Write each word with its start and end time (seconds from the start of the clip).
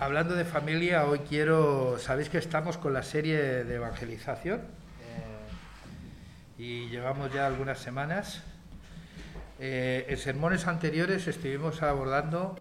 hablando 0.00 0.34
de 0.34 0.44
familia, 0.44 1.06
hoy 1.06 1.20
quiero, 1.20 1.98
sabéis 1.98 2.28
que 2.28 2.38
estamos 2.38 2.78
con 2.78 2.92
la 2.92 3.02
serie 3.02 3.64
de 3.64 3.74
evangelización 3.74 4.60
eh, 4.60 6.58
y 6.58 6.88
llevamos 6.88 7.32
ya 7.32 7.46
algunas 7.46 7.78
semanas. 7.78 8.42
Eh, 9.58 10.06
en 10.08 10.16
sermones 10.16 10.66
anteriores 10.66 11.26
estuvimos 11.28 11.82
abordando 11.82 12.58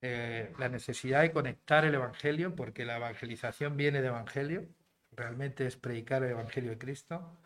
eh, 0.00 0.52
la 0.58 0.68
necesidad 0.68 1.22
de 1.22 1.32
conectar 1.32 1.84
el 1.84 1.94
Evangelio, 1.94 2.54
porque 2.54 2.84
la 2.84 2.96
evangelización 2.96 3.76
viene 3.76 4.00
de 4.00 4.08
Evangelio, 4.08 4.68
realmente 5.10 5.66
es 5.66 5.76
predicar 5.76 6.22
el 6.22 6.30
Evangelio 6.30 6.70
de 6.70 6.78
Cristo. 6.78 7.36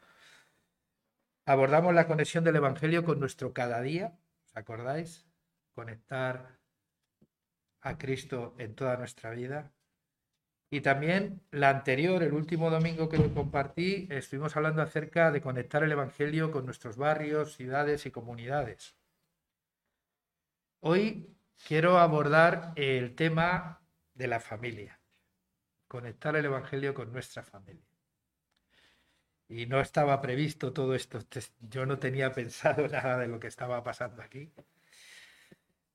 Abordamos 1.46 1.94
la 1.94 2.06
conexión 2.06 2.44
del 2.44 2.56
Evangelio 2.56 3.04
con 3.04 3.18
nuestro 3.18 3.52
cada 3.52 3.80
día, 3.80 4.18
¿os 4.46 4.56
acordáis? 4.56 5.26
Conectar 5.74 6.61
a 7.82 7.98
Cristo 7.98 8.54
en 8.58 8.74
toda 8.74 8.96
nuestra 8.96 9.30
vida. 9.30 9.72
Y 10.70 10.80
también 10.80 11.42
la 11.50 11.68
anterior, 11.68 12.22
el 12.22 12.32
último 12.32 12.70
domingo 12.70 13.08
que 13.08 13.18
compartí, 13.34 14.08
estuvimos 14.10 14.56
hablando 14.56 14.80
acerca 14.80 15.30
de 15.30 15.42
conectar 15.42 15.82
el 15.82 15.92
Evangelio 15.92 16.50
con 16.50 16.64
nuestros 16.64 16.96
barrios, 16.96 17.56
ciudades 17.56 18.06
y 18.06 18.10
comunidades. 18.10 18.96
Hoy 20.80 21.36
quiero 21.66 21.98
abordar 21.98 22.72
el 22.76 23.14
tema 23.14 23.82
de 24.14 24.28
la 24.28 24.40
familia, 24.40 24.98
conectar 25.88 26.36
el 26.36 26.46
Evangelio 26.46 26.94
con 26.94 27.12
nuestra 27.12 27.42
familia. 27.42 27.86
Y 29.48 29.66
no 29.66 29.80
estaba 29.80 30.20
previsto 30.22 30.72
todo 30.72 30.94
esto, 30.94 31.18
yo 31.60 31.84
no 31.84 31.98
tenía 31.98 32.32
pensado 32.34 32.88
nada 32.88 33.18
de 33.18 33.28
lo 33.28 33.38
que 33.38 33.48
estaba 33.48 33.82
pasando 33.82 34.22
aquí. 34.22 34.50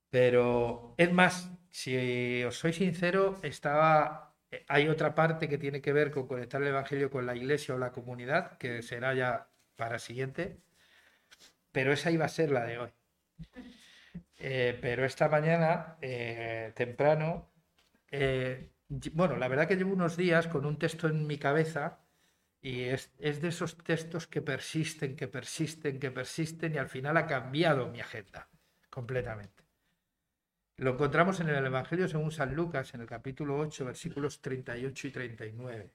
Pero 0.09 0.95
es 0.97 1.11
más, 1.11 1.51
si 1.69 2.43
os 2.43 2.57
soy 2.57 2.73
sincero, 2.73 3.39
estaba, 3.43 4.35
eh, 4.51 4.65
hay 4.67 4.87
otra 4.87 5.15
parte 5.15 5.49
que 5.49 5.57
tiene 5.57 5.81
que 5.81 5.93
ver 5.93 6.11
con 6.11 6.27
conectar 6.27 6.61
el 6.61 6.69
Evangelio 6.69 7.09
con 7.11 7.25
la 7.25 7.35
iglesia 7.35 7.75
o 7.75 7.77
la 7.77 7.91
comunidad, 7.91 8.57
que 8.57 8.81
será 8.81 9.13
ya 9.13 9.49
para 9.75 9.99
siguiente, 9.99 10.61
pero 11.71 11.93
esa 11.93 12.11
iba 12.11 12.25
a 12.25 12.29
ser 12.29 12.51
la 12.51 12.65
de 12.65 12.77
hoy. 12.79 12.89
Eh, 14.37 14.77
pero 14.81 15.05
esta 15.05 15.29
mañana, 15.29 15.97
eh, 16.01 16.71
temprano, 16.75 17.51
bueno, 19.13 19.35
la 19.37 19.47
verdad 19.47 19.67
que 19.67 19.75
llevo 19.75 19.93
unos 19.93 20.15
días 20.17 20.47
con 20.47 20.65
un 20.65 20.77
texto 20.79 21.07
en 21.07 21.27
mi 21.27 21.37
cabeza 21.37 21.99
y 22.61 22.83
es, 22.83 23.11
es 23.19 23.41
de 23.41 23.49
esos 23.49 23.77
textos 23.77 24.27
que 24.27 24.41
persisten, 24.41 25.15
que 25.15 25.27
persisten, 25.27 25.99
que 25.99 26.11
persisten 26.11 26.75
y 26.75 26.77
al 26.77 26.89
final 26.89 27.17
ha 27.17 27.27
cambiado 27.27 27.87
mi 27.89 27.99
agenda 27.99 28.49
completamente. 28.89 29.66
Lo 30.79 30.91
encontramos 30.91 31.39
en 31.39 31.49
el 31.49 31.65
Evangelio 31.65 32.07
según 32.07 32.31
San 32.31 32.53
Lucas, 32.53 32.93
en 32.93 33.01
el 33.01 33.07
capítulo 33.07 33.57
8, 33.57 33.83
versículos 33.85 34.41
38 34.41 35.07
y 35.07 35.11
39. 35.11 35.91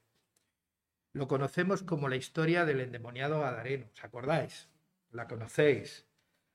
Lo 1.13 1.27
conocemos 1.29 1.83
como 1.83 2.09
la 2.09 2.17
historia 2.17 2.65
del 2.65 2.81
endemoniado 2.81 3.39
Gadareno, 3.39 3.85
¿os 3.93 4.03
acordáis? 4.03 4.69
La 5.11 5.25
conocéis. 5.29 6.05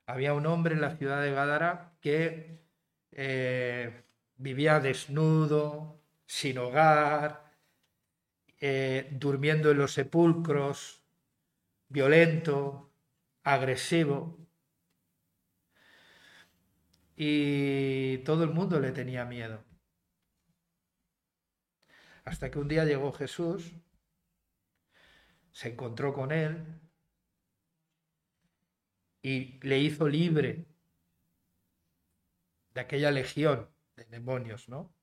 Había 0.04 0.34
un 0.34 0.44
hombre 0.44 0.74
en 0.74 0.82
la 0.82 0.96
ciudad 0.96 1.22
de 1.22 1.32
Gadara 1.32 1.96
que 2.02 2.60
eh, 3.12 4.02
vivía 4.36 4.78
desnudo, 4.80 6.02
sin 6.26 6.58
hogar, 6.58 7.50
eh, 8.60 9.08
durmiendo 9.12 9.70
en 9.70 9.78
los 9.78 9.94
sepulcros, 9.94 11.02
violento, 11.88 12.92
agresivo 13.42 14.47
y 17.20 18.18
todo 18.18 18.44
el 18.44 18.50
mundo 18.50 18.78
le 18.78 18.92
tenía 18.92 19.24
miedo. 19.24 19.64
Hasta 22.24 22.48
que 22.48 22.60
un 22.60 22.68
día 22.68 22.84
llegó 22.84 23.12
Jesús, 23.12 23.72
se 25.50 25.70
encontró 25.70 26.14
con 26.14 26.30
él 26.30 26.64
y 29.20 29.58
le 29.66 29.80
hizo 29.80 30.06
libre 30.06 30.68
de 32.74 32.80
aquella 32.80 33.10
legión 33.10 33.68
de 33.96 34.04
demonios, 34.04 34.68
¿no? 34.68 34.94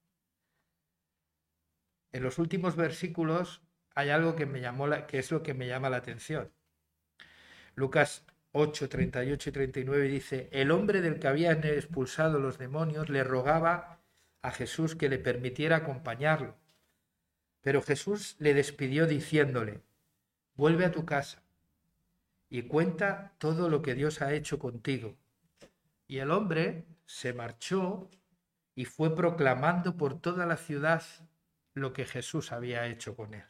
En 2.14 2.24
los 2.24 2.40
últimos 2.40 2.78
versículos 2.78 3.62
hay 3.94 4.10
algo 4.10 4.38
que 4.38 4.46
me 4.46 4.62
llamó 4.62 4.88
la, 4.88 5.06
que 5.06 5.20
es 5.20 5.32
lo 5.32 5.44
que 5.44 5.54
me 5.54 5.68
llama 5.68 5.90
la 5.90 5.98
atención. 5.98 6.50
Lucas 7.76 8.26
8, 8.58 8.88
38 8.88 9.50
y 9.50 9.52
39 9.52 10.08
dice, 10.08 10.50
el 10.54 10.72
hombre 10.72 11.02
del 11.02 11.20
que 11.20 11.28
habían 11.28 11.62
expulsado 11.66 12.40
los 12.40 12.58
demonios 12.58 13.10
le 13.10 13.22
rogaba 13.22 14.00
a 14.42 14.52
Jesús 14.52 14.96
que 14.96 15.10
le 15.10 15.20
permitiera 15.20 15.76
acompañarlo. 15.76 16.56
Pero 17.60 17.82
Jesús 17.82 18.38
le 18.40 18.54
despidió 18.54 19.08
diciéndole, 19.08 19.82
vuelve 20.56 20.86
a 20.86 20.94
tu 20.94 21.06
casa 21.06 21.44
y 22.50 22.62
cuenta 22.62 23.34
todo 23.40 23.68
lo 23.68 23.82
que 23.82 23.94
Dios 23.94 24.22
ha 24.22 24.34
hecho 24.34 24.58
contigo. 24.58 25.18
Y 26.08 26.20
el 26.20 26.32
hombre 26.32 26.86
se 27.06 27.34
marchó 27.34 28.10
y 28.74 28.86
fue 28.86 29.14
proclamando 29.18 29.98
por 29.98 30.22
toda 30.22 30.46
la 30.46 30.56
ciudad 30.56 31.04
lo 31.74 31.92
que 31.92 32.06
Jesús 32.06 32.54
había 32.54 32.88
hecho 32.88 33.18
con 33.18 33.34
él. 33.34 33.44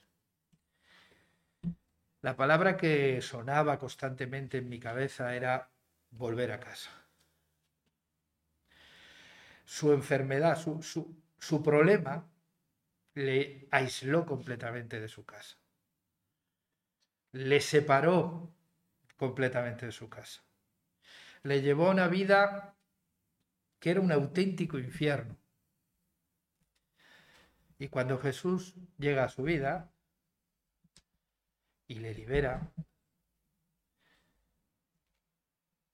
La 2.26 2.36
palabra 2.36 2.76
que 2.76 3.22
sonaba 3.22 3.78
constantemente 3.78 4.58
en 4.58 4.68
mi 4.68 4.80
cabeza 4.80 5.36
era 5.36 5.70
volver 6.10 6.52
a 6.54 6.60
casa. 6.60 6.90
Su 9.64 9.94
enfermedad, 9.94 10.58
su, 10.58 11.64
problema 11.64 12.28
le 13.14 13.68
aisló 13.70 14.26
completamente 14.26 15.00
de 15.00 15.08
su 15.08 15.24
casa. 15.24 15.58
Le 17.32 17.62
separó 17.62 18.52
completamente 19.18 19.86
de 19.86 19.92
su 19.92 20.10
casa. 20.10 20.42
Le 21.44 21.62
llevó 21.62 21.90
a 21.90 21.92
una 21.92 22.08
vida 22.08 22.74
que 23.78 23.92
era 23.92 24.02
un 24.02 24.12
auténtico 24.12 24.80
infierno. 24.80 25.38
Y 27.78 27.90
cuando 27.90 28.18
Jesús 28.18 28.74
llega 28.98 29.26
a 29.26 29.30
su 29.30 29.44
vida, 29.44 29.92
y 31.88 31.96
le 31.96 32.14
libera. 32.14 32.72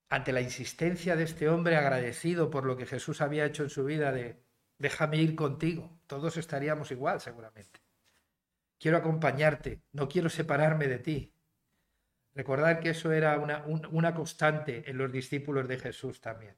Ante 0.09 0.33
la 0.33 0.41
insistencia 0.41 1.15
de 1.15 1.23
este 1.23 1.49
hombre 1.49 1.77
agradecido 1.77 2.49
por 2.49 2.65
lo 2.65 2.75
que 2.75 2.85
Jesús 2.85 3.21
había 3.21 3.45
hecho 3.45 3.63
en 3.63 3.69
su 3.69 3.85
vida 3.85 4.11
de 4.11 4.43
déjame 4.77 5.17
ir 5.17 5.35
contigo, 5.35 5.99
todos 6.07 6.37
estaríamos 6.37 6.91
igual 6.91 7.21
seguramente. 7.21 7.81
Quiero 8.79 8.97
acompañarte, 8.97 9.83
no 9.91 10.09
quiero 10.09 10.29
separarme 10.29 10.87
de 10.87 10.99
ti. 10.99 11.33
Recordar 12.33 12.79
que 12.79 12.89
eso 12.89 13.11
era 13.11 13.37
una, 13.37 13.63
una 13.65 14.15
constante 14.15 14.89
en 14.89 14.97
los 14.97 15.11
discípulos 15.11 15.67
de 15.67 15.77
Jesús 15.77 16.19
también. 16.19 16.57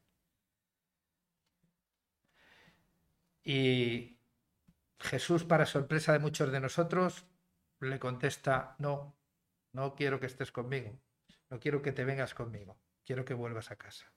Y 3.44 4.18
Jesús, 5.00 5.44
para 5.44 5.66
sorpresa 5.66 6.14
de 6.14 6.20
muchos 6.20 6.52
de 6.52 6.62
nosotros, 6.62 7.26
le 7.82 8.00
contesta, 8.00 8.76
no, 8.80 9.18
no 9.74 9.96
quiero 9.96 10.20
que 10.20 10.28
estés 10.28 10.52
conmigo. 10.52 11.00
No 11.50 11.60
quiero 11.60 11.82
que 11.82 11.92
te 11.92 12.06
vengas 12.06 12.34
conmigo. 12.34 12.80
Quiero 13.06 13.26
que 13.26 13.34
vuelvas 13.34 13.72
a 13.72 13.76
casa. 13.76 14.12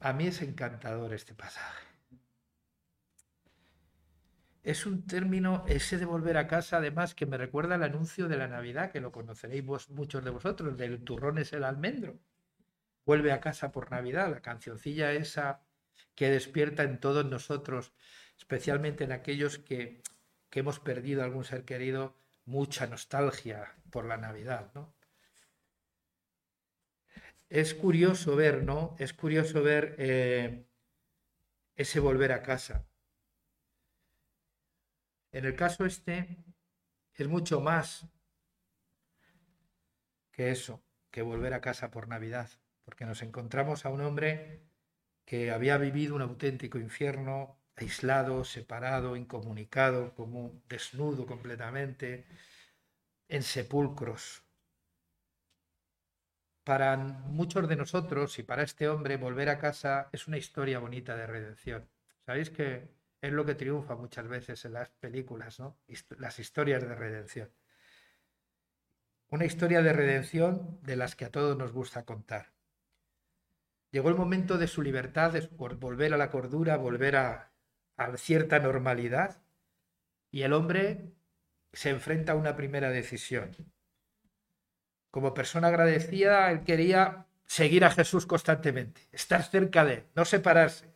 A 0.00 0.12
mí 0.12 0.26
es 0.26 0.42
encantador 0.42 1.12
este 1.14 1.34
pasaje. 1.34 1.86
Es 4.62 4.84
un 4.84 5.06
término, 5.06 5.64
ese 5.68 5.96
de 5.96 6.04
volver 6.04 6.36
a 6.36 6.48
casa, 6.48 6.78
además, 6.78 7.14
que 7.14 7.24
me 7.24 7.38
recuerda 7.38 7.76
el 7.76 7.84
anuncio 7.84 8.28
de 8.28 8.36
la 8.36 8.48
Navidad, 8.48 8.90
que 8.90 9.00
lo 9.00 9.12
conoceréis 9.12 9.64
vos, 9.64 9.90
muchos 9.90 10.24
de 10.24 10.30
vosotros, 10.30 10.76
del 10.76 11.02
turrón 11.04 11.38
es 11.38 11.52
el 11.52 11.64
almendro. 11.64 12.18
Vuelve 13.04 13.30
a 13.30 13.40
casa 13.40 13.70
por 13.70 13.90
Navidad, 13.92 14.30
la 14.30 14.42
cancioncilla 14.42 15.12
esa 15.12 15.62
que 16.16 16.30
despierta 16.30 16.82
en 16.82 16.98
todos 16.98 17.24
nosotros 17.24 17.94
especialmente 18.36 19.04
en 19.04 19.12
aquellos 19.12 19.58
que, 19.58 20.02
hemos 20.52 20.80
perdido 20.80 21.22
algún 21.22 21.44
ser 21.44 21.66
querido, 21.66 22.16
mucha 22.46 22.86
nostalgia 22.86 23.74
por 23.90 24.06
la 24.06 24.16
Navidad, 24.16 24.70
¿no? 24.74 24.94
Es 27.50 27.74
curioso 27.74 28.36
ver, 28.36 28.62
¿no? 28.62 28.96
Es 28.98 29.12
curioso 29.12 29.62
ver 29.62 29.96
eh, 29.98 30.64
ese 31.74 32.00
volver 32.00 32.32
a 32.32 32.42
casa. 32.42 32.86
En 35.30 35.44
el 35.44 35.54
caso 35.54 35.84
este 35.84 36.38
es 37.12 37.28
mucho 37.28 37.60
más 37.60 38.06
que 40.32 40.50
eso, 40.50 40.82
que 41.10 41.20
volver 41.20 41.52
a 41.52 41.60
casa 41.60 41.90
por 41.90 42.08
Navidad, 42.08 42.48
porque 42.82 43.04
nos 43.04 43.20
encontramos 43.20 43.84
a 43.84 43.90
un 43.90 44.00
hombre 44.00 44.62
que 45.26 45.50
había 45.50 45.76
vivido 45.76 46.14
un 46.14 46.22
auténtico 46.22 46.78
infierno, 46.78 47.58
aislado, 47.76 48.44
separado, 48.44 49.16
incomunicado, 49.16 50.14
como 50.14 50.62
desnudo 50.68 51.26
completamente, 51.26 52.26
en 53.28 53.42
sepulcros. 53.42 54.42
para 56.64 56.96
muchos 56.96 57.68
de 57.68 57.76
nosotros 57.76 58.38
y 58.40 58.42
para 58.42 58.64
este 58.64 58.88
hombre 58.88 59.16
volver 59.16 59.48
a 59.50 59.58
casa 59.58 60.08
es 60.12 60.26
una 60.26 60.36
historia 60.36 60.80
bonita 60.80 61.14
de 61.16 61.26
redención. 61.26 61.88
Sabéis 62.26 62.50
que 62.50 62.88
es 63.20 63.32
lo 63.32 63.44
que 63.46 63.54
triunfa 63.54 63.94
muchas 63.94 64.26
veces 64.26 64.64
en 64.64 64.72
las 64.72 64.90
películas, 64.90 65.60
¿no? 65.60 65.78
Las 66.18 66.38
historias 66.40 66.82
de 66.82 66.94
redención. 66.94 67.50
Una 69.28 69.44
historia 69.44 69.80
de 69.82 69.92
redención 69.92 70.80
de 70.82 70.96
las 70.96 71.14
que 71.14 71.24
a 71.26 71.30
todos 71.30 71.56
nos 71.56 71.70
gusta 71.72 72.04
contar. 72.04 72.52
Llegó 73.92 74.08
el 74.08 74.16
momento 74.16 74.58
de 74.58 74.66
su 74.66 74.82
libertad, 74.82 75.32
de 75.32 75.46
volver 75.56 76.14
a 76.14 76.16
la 76.16 76.30
cordura, 76.30 76.76
volver 76.76 77.14
a, 77.16 77.52
a 77.96 78.16
cierta 78.16 78.58
normalidad, 78.58 79.42
y 80.30 80.42
el 80.42 80.52
hombre 80.52 81.12
se 81.72 81.90
enfrenta 81.90 82.32
a 82.32 82.36
una 82.36 82.56
primera 82.56 82.90
decisión 82.90 83.56
como 85.16 85.32
persona 85.32 85.68
agradecida, 85.68 86.50
él 86.50 86.62
quería 86.62 87.26
seguir 87.46 87.86
a 87.86 87.90
Jesús 87.90 88.26
constantemente, 88.26 89.08
estar 89.12 89.42
cerca 89.42 89.82
de 89.82 89.94
él, 89.94 90.06
no 90.14 90.26
separarse. 90.26 90.94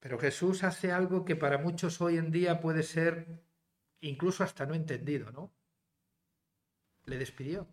Pero 0.00 0.18
Jesús 0.18 0.64
hace 0.64 0.90
algo 0.90 1.26
que 1.26 1.36
para 1.36 1.58
muchos 1.58 2.00
hoy 2.00 2.16
en 2.16 2.30
día 2.30 2.62
puede 2.62 2.82
ser 2.82 3.42
incluso 4.00 4.42
hasta 4.42 4.64
no 4.64 4.72
entendido, 4.72 5.30
¿no? 5.32 5.52
Le 7.04 7.18
despidió. 7.18 7.68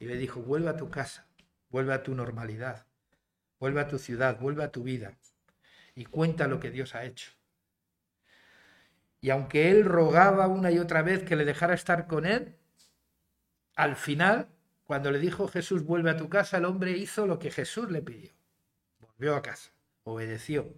Y 0.00 0.06
le 0.06 0.16
dijo, 0.16 0.40
vuelve 0.40 0.70
a 0.70 0.76
tu 0.76 0.90
casa, 0.90 1.28
vuelve 1.68 1.94
a 1.94 2.02
tu 2.02 2.16
normalidad, 2.16 2.87
vuelve 3.60 3.80
a 3.80 3.88
tu 3.88 3.98
ciudad, 3.98 4.38
vuelve 4.38 4.64
a 4.64 4.72
tu 4.72 4.82
vida 4.82 5.16
y 5.94 6.04
cuenta 6.04 6.46
lo 6.46 6.60
que 6.60 6.70
Dios 6.70 6.94
ha 6.94 7.04
hecho. 7.04 7.32
Y 9.20 9.30
aunque 9.30 9.70
él 9.70 9.84
rogaba 9.84 10.46
una 10.46 10.70
y 10.70 10.78
otra 10.78 11.02
vez 11.02 11.24
que 11.24 11.36
le 11.36 11.44
dejara 11.44 11.74
estar 11.74 12.06
con 12.06 12.24
él, 12.24 12.56
al 13.74 13.96
final, 13.96 14.48
cuando 14.84 15.10
le 15.10 15.18
dijo 15.18 15.48
Jesús, 15.48 15.84
vuelve 15.84 16.10
a 16.10 16.16
tu 16.16 16.28
casa, 16.28 16.58
el 16.58 16.64
hombre 16.64 16.92
hizo 16.92 17.26
lo 17.26 17.38
que 17.38 17.50
Jesús 17.50 17.90
le 17.90 18.02
pidió. 18.02 18.32
Volvió 19.00 19.36
a 19.36 19.42
casa, 19.42 19.70
obedeció. 20.04 20.72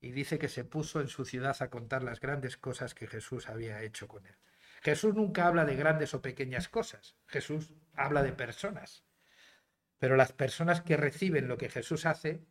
Y 0.00 0.10
dice 0.10 0.38
que 0.38 0.48
se 0.48 0.64
puso 0.64 1.00
en 1.00 1.08
su 1.08 1.24
ciudad 1.24 1.56
a 1.60 1.70
contar 1.70 2.02
las 2.02 2.20
grandes 2.20 2.56
cosas 2.56 2.94
que 2.94 3.06
Jesús 3.06 3.48
había 3.48 3.82
hecho 3.82 4.08
con 4.08 4.26
él. 4.26 4.34
Jesús 4.82 5.14
nunca 5.14 5.46
habla 5.46 5.64
de 5.64 5.76
grandes 5.76 6.12
o 6.14 6.22
pequeñas 6.22 6.68
cosas. 6.68 7.14
Jesús 7.26 7.72
habla 7.94 8.24
de 8.24 8.32
personas. 8.32 9.04
Pero 10.02 10.16
las 10.16 10.32
personas 10.32 10.80
que 10.82 10.96
reciben 10.96 11.46
lo 11.46 11.56
que 11.56 11.68
Jesús 11.68 12.06
hace, 12.06 12.44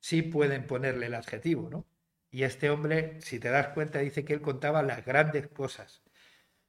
sí 0.00 0.22
pueden 0.22 0.66
ponerle 0.66 1.06
el 1.06 1.14
adjetivo, 1.14 1.70
¿no? 1.70 1.86
Y 2.32 2.42
este 2.42 2.68
hombre, 2.68 3.20
si 3.20 3.38
te 3.38 3.48
das 3.48 3.68
cuenta, 3.68 4.00
dice 4.00 4.24
que 4.24 4.32
él 4.32 4.40
contaba 4.40 4.82
las 4.82 5.04
grandes 5.04 5.46
cosas. 5.46 6.02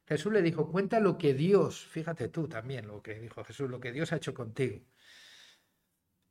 Jesús 0.06 0.32
le 0.32 0.42
dijo, 0.42 0.70
cuenta 0.70 1.00
lo 1.00 1.18
que 1.18 1.34
Dios, 1.34 1.84
fíjate 1.88 2.28
tú 2.28 2.46
también 2.46 2.86
lo 2.86 3.02
que 3.02 3.18
dijo 3.18 3.42
Jesús, 3.42 3.68
lo 3.68 3.80
que 3.80 3.90
Dios 3.90 4.12
ha 4.12 4.18
hecho 4.18 4.32
contigo. 4.32 4.80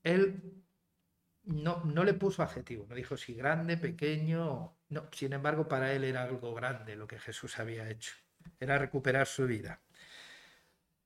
Él 0.04 0.63
no, 1.44 1.83
no 1.83 2.06
le 2.06 2.13
puso 2.13 2.44
adjetivo, 2.44 2.86
no 2.88 2.95
dijo 2.95 3.18
si 3.18 3.33
grande, 3.33 3.75
pequeño, 3.75 4.78
no, 4.88 5.10
sin 5.12 5.33
embargo 5.33 5.68
para 5.68 5.92
él 5.92 6.06
era 6.06 6.24
algo 6.24 6.54
grande 6.54 6.95
lo 6.95 7.07
que 7.07 7.19
Jesús 7.19 7.60
había 7.60 7.89
hecho, 7.89 8.13
era 8.57 8.78
recuperar 8.78 9.28
su 9.28 9.45
vida. 9.45 9.81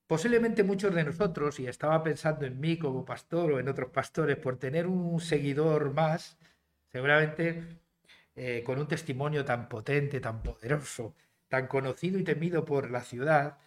Posiblemente 0.09 0.63
muchos 0.63 0.95
de 0.95 1.03
nosotros, 1.03 1.59
y 1.59 1.67
estaba 1.67 2.01
pensando 2.01 2.43
en 2.47 2.59
mí 2.59 2.79
como 2.79 3.05
pastor 3.05 3.51
o 3.51 3.59
en 3.59 3.67
otros 3.69 3.91
pastores, 3.91 4.37
por 4.37 4.57
tener 4.57 4.87
un 4.87 5.19
seguidor 5.21 5.93
más, 5.93 6.35
seguramente 6.91 7.63
eh, 8.35 8.63
con 8.65 8.79
un 8.79 8.87
testimonio 8.87 9.45
tan 9.45 9.69
potente, 9.69 10.19
tan 10.19 10.41
poderoso, 10.41 11.13
tan 11.47 11.67
conocido 11.67 12.17
y 12.17 12.23
temido 12.23 12.65
por 12.65 12.89
la 12.89 13.01
ciudad, 13.01 13.59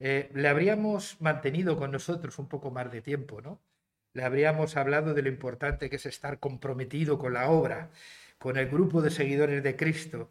eh, 0.00 0.30
le 0.34 0.48
habríamos 0.48 1.18
mantenido 1.22 1.78
con 1.78 1.92
nosotros 1.92 2.38
un 2.38 2.46
poco 2.46 2.70
más 2.70 2.92
de 2.92 3.00
tiempo, 3.00 3.40
¿no? 3.40 3.58
Le 4.12 4.22
habríamos 4.22 4.76
hablado 4.76 5.14
de 5.14 5.22
lo 5.22 5.30
importante 5.30 5.88
que 5.88 5.96
es 5.96 6.04
estar 6.04 6.40
comprometido 6.40 7.18
con 7.18 7.32
la 7.32 7.48
obra, 7.48 7.88
con 8.36 8.58
el 8.58 8.68
grupo 8.68 9.00
de 9.00 9.10
seguidores 9.10 9.62
de 9.62 9.76
Cristo, 9.76 10.30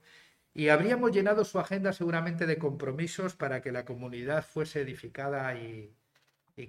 y 0.53 0.69
habríamos 0.69 1.11
llenado 1.11 1.45
su 1.45 1.59
agenda 1.59 1.93
seguramente 1.93 2.45
de 2.45 2.59
compromisos 2.59 3.35
para 3.35 3.61
que 3.61 3.71
la 3.71 3.85
comunidad 3.85 4.45
fuese 4.45 4.81
edificada 4.81 5.55
y, 5.55 5.95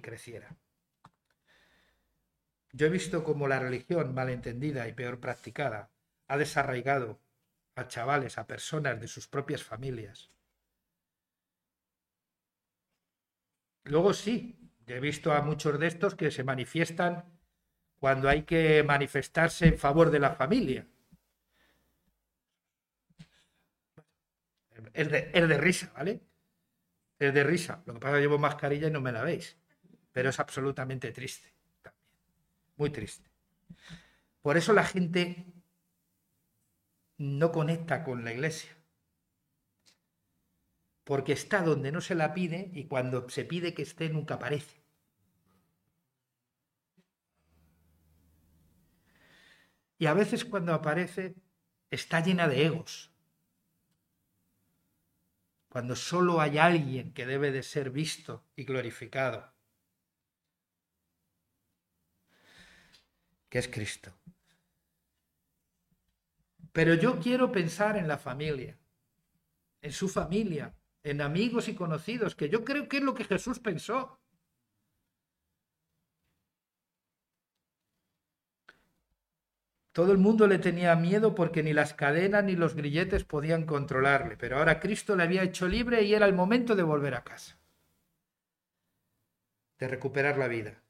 creciera. 0.01 0.55
Yo 2.71 2.87
he 2.87 2.89
visto 2.89 3.23
como 3.23 3.47
la 3.47 3.59
religión 3.59 4.13
malentendida 4.13 4.87
y 4.87 4.93
peor 4.93 5.19
practicada 5.19 5.91
ha 6.27 6.37
desarraigado 6.37 7.21
a 7.75 7.87
chavales, 7.87 8.37
a 8.37 8.47
personas 8.47 8.99
de 8.99 9.07
sus 9.07 9.27
propias 9.27 9.63
familias. 9.63 10.31
Luego 13.83 14.13
sí, 14.13 14.71
he 14.87 14.99
visto 14.99 15.31
a 15.31 15.41
muchos 15.41 15.79
de 15.79 15.87
estos 15.87 16.15
que 16.15 16.31
se 16.31 16.43
manifiestan 16.43 17.25
cuando 17.99 18.29
hay 18.29 18.43
que 18.43 18.83
manifestarse 18.83 19.67
en 19.67 19.77
favor 19.77 20.09
de 20.09 20.19
la 20.19 20.31
familia. 20.31 20.87
Es 24.95 25.11
de, 25.11 25.47
de 25.47 25.57
risa, 25.57 25.91
¿vale? 25.93 26.21
Es 27.19 27.33
de 27.33 27.43
risa. 27.43 27.83
Lo 27.85 27.93
que 27.93 27.99
pasa 27.99 28.13
es 28.13 28.17
que 28.17 28.21
llevo 28.21 28.39
mascarilla 28.39 28.87
y 28.87 28.91
no 28.91 29.01
me 29.01 29.11
la 29.11 29.23
veis. 29.23 29.57
Pero 30.13 30.29
es 30.29 30.39
absolutamente 30.39 31.11
triste. 31.11 31.53
También. 31.81 32.07
Muy 32.77 32.89
triste. 32.89 33.29
Por 34.41 34.55
eso 34.55 34.71
la 34.73 34.85
gente 34.85 35.45
no 37.17 37.51
conecta 37.51 38.03
con 38.03 38.23
la 38.23 38.31
iglesia. 38.31 38.71
Porque 41.03 41.33
está 41.33 41.61
donde 41.61 41.91
no 41.91 41.99
se 41.99 42.15
la 42.15 42.33
pide 42.33 42.71
y 42.73 42.85
cuando 42.85 43.29
se 43.29 43.43
pide 43.43 43.73
que 43.73 43.81
esté 43.81 44.09
nunca 44.09 44.35
aparece. 44.35 44.81
Y 49.97 50.05
a 50.07 50.13
veces 50.13 50.45
cuando 50.45 50.73
aparece 50.73 51.35
está 51.91 52.21
llena 52.21 52.47
de 52.47 52.65
egos. 52.65 53.14
Cuando 55.75 55.97
solo 55.97 56.39
hay 56.39 56.57
alguien 56.57 57.11
que 57.11 57.25
debe 57.25 57.51
de 57.51 57.61
ser 57.61 57.89
visto 57.89 58.45
y 58.55 58.63
glorificado, 58.63 59.53
que 63.49 63.59
es 63.59 63.67
Cristo. 63.67 64.17
Pero 66.71 66.93
yo 66.93 67.19
quiero 67.19 67.51
pensar 67.51 67.97
en 67.97 68.07
la 68.07 68.17
familia, 68.17 68.79
en 69.81 69.91
su 69.91 70.07
familia, 70.07 70.73
en 71.03 71.19
amigos 71.19 71.67
y 71.67 71.75
conocidos, 71.75 72.35
que 72.35 72.47
yo 72.47 72.63
creo 72.63 72.87
que 72.87 72.99
es 72.99 73.03
lo 73.03 73.13
que 73.13 73.25
Jesús 73.25 73.59
pensó. 73.59 74.17
Todo 79.95 80.11
el 80.11 80.17
mundo 80.17 80.45
le 80.45 80.59
tenía 80.59 80.93
miedo 80.97 81.35
porque 81.35 81.63
ni 81.63 81.71
las 81.71 81.93
cadenas 81.93 82.43
ni 82.43 82.57
los 82.57 82.75
grilletes 82.75 83.23
podían 83.23 83.65
controlarle, 83.65 84.35
pero 84.35 84.57
ahora 84.57 84.81
Cristo 84.81 85.15
le 85.15 85.23
había 85.23 85.41
hecho 85.41 85.69
libre 85.69 86.01
y 86.01 86.13
era 86.13 86.25
el 86.25 86.33
momento 86.33 86.75
de 86.75 86.83
volver 86.83 87.15
a 87.15 87.23
casa, 87.23 87.57
de 89.79 89.87
recuperar 89.87 90.37
la 90.37 90.49
vida. 90.49 90.83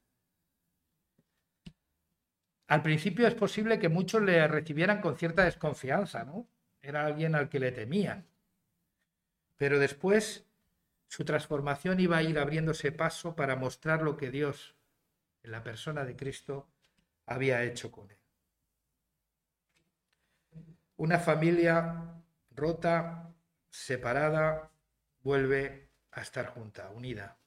Al 2.66 2.82
principio 2.82 3.28
es 3.28 3.36
posible 3.36 3.78
que 3.78 3.90
muchos 3.90 4.24
le 4.24 4.48
recibieran 4.48 5.02
con 5.02 5.16
cierta 5.16 5.44
desconfianza, 5.44 6.24
¿no? 6.24 6.48
Era 6.82 7.06
alguien 7.06 7.36
al 7.36 7.48
que 7.48 7.60
le 7.60 7.72
temían. 7.72 8.26
Pero 9.56 9.78
después 9.78 10.48
su 11.10 11.24
transformación 11.26 12.00
iba 12.00 12.18
a 12.18 12.24
ir 12.24 12.40
abriéndose 12.40 12.92
paso 12.92 13.36
para 13.36 13.56
mostrar 13.56 14.02
lo 14.02 14.18
que 14.18 14.32
Dios, 14.32 14.76
en 15.44 15.52
la 15.52 15.62
persona 15.62 16.06
de 16.06 16.16
Cristo, 16.16 16.68
había 17.28 17.62
hecho 17.62 17.92
con 17.92 18.10
él. 18.10 18.25
Una 20.98 21.20
familia 21.20 22.24
rota, 22.52 23.34
separada, 23.70 24.72
vuelve 25.22 25.90
a 26.12 26.22
estar 26.22 26.48
junta, 26.48 26.90
unida. 26.92 27.38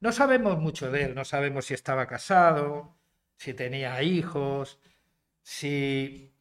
No 0.00 0.12
sabemos 0.12 0.58
mucho 0.58 0.90
de 0.90 1.04
él, 1.04 1.14
no 1.14 1.24
sabemos 1.24 1.66
si 1.66 1.74
estaba 1.74 2.06
casado, 2.06 2.96
si 3.36 3.54
tenía 3.54 4.02
hijos, 4.02 4.80
si, 5.42 6.34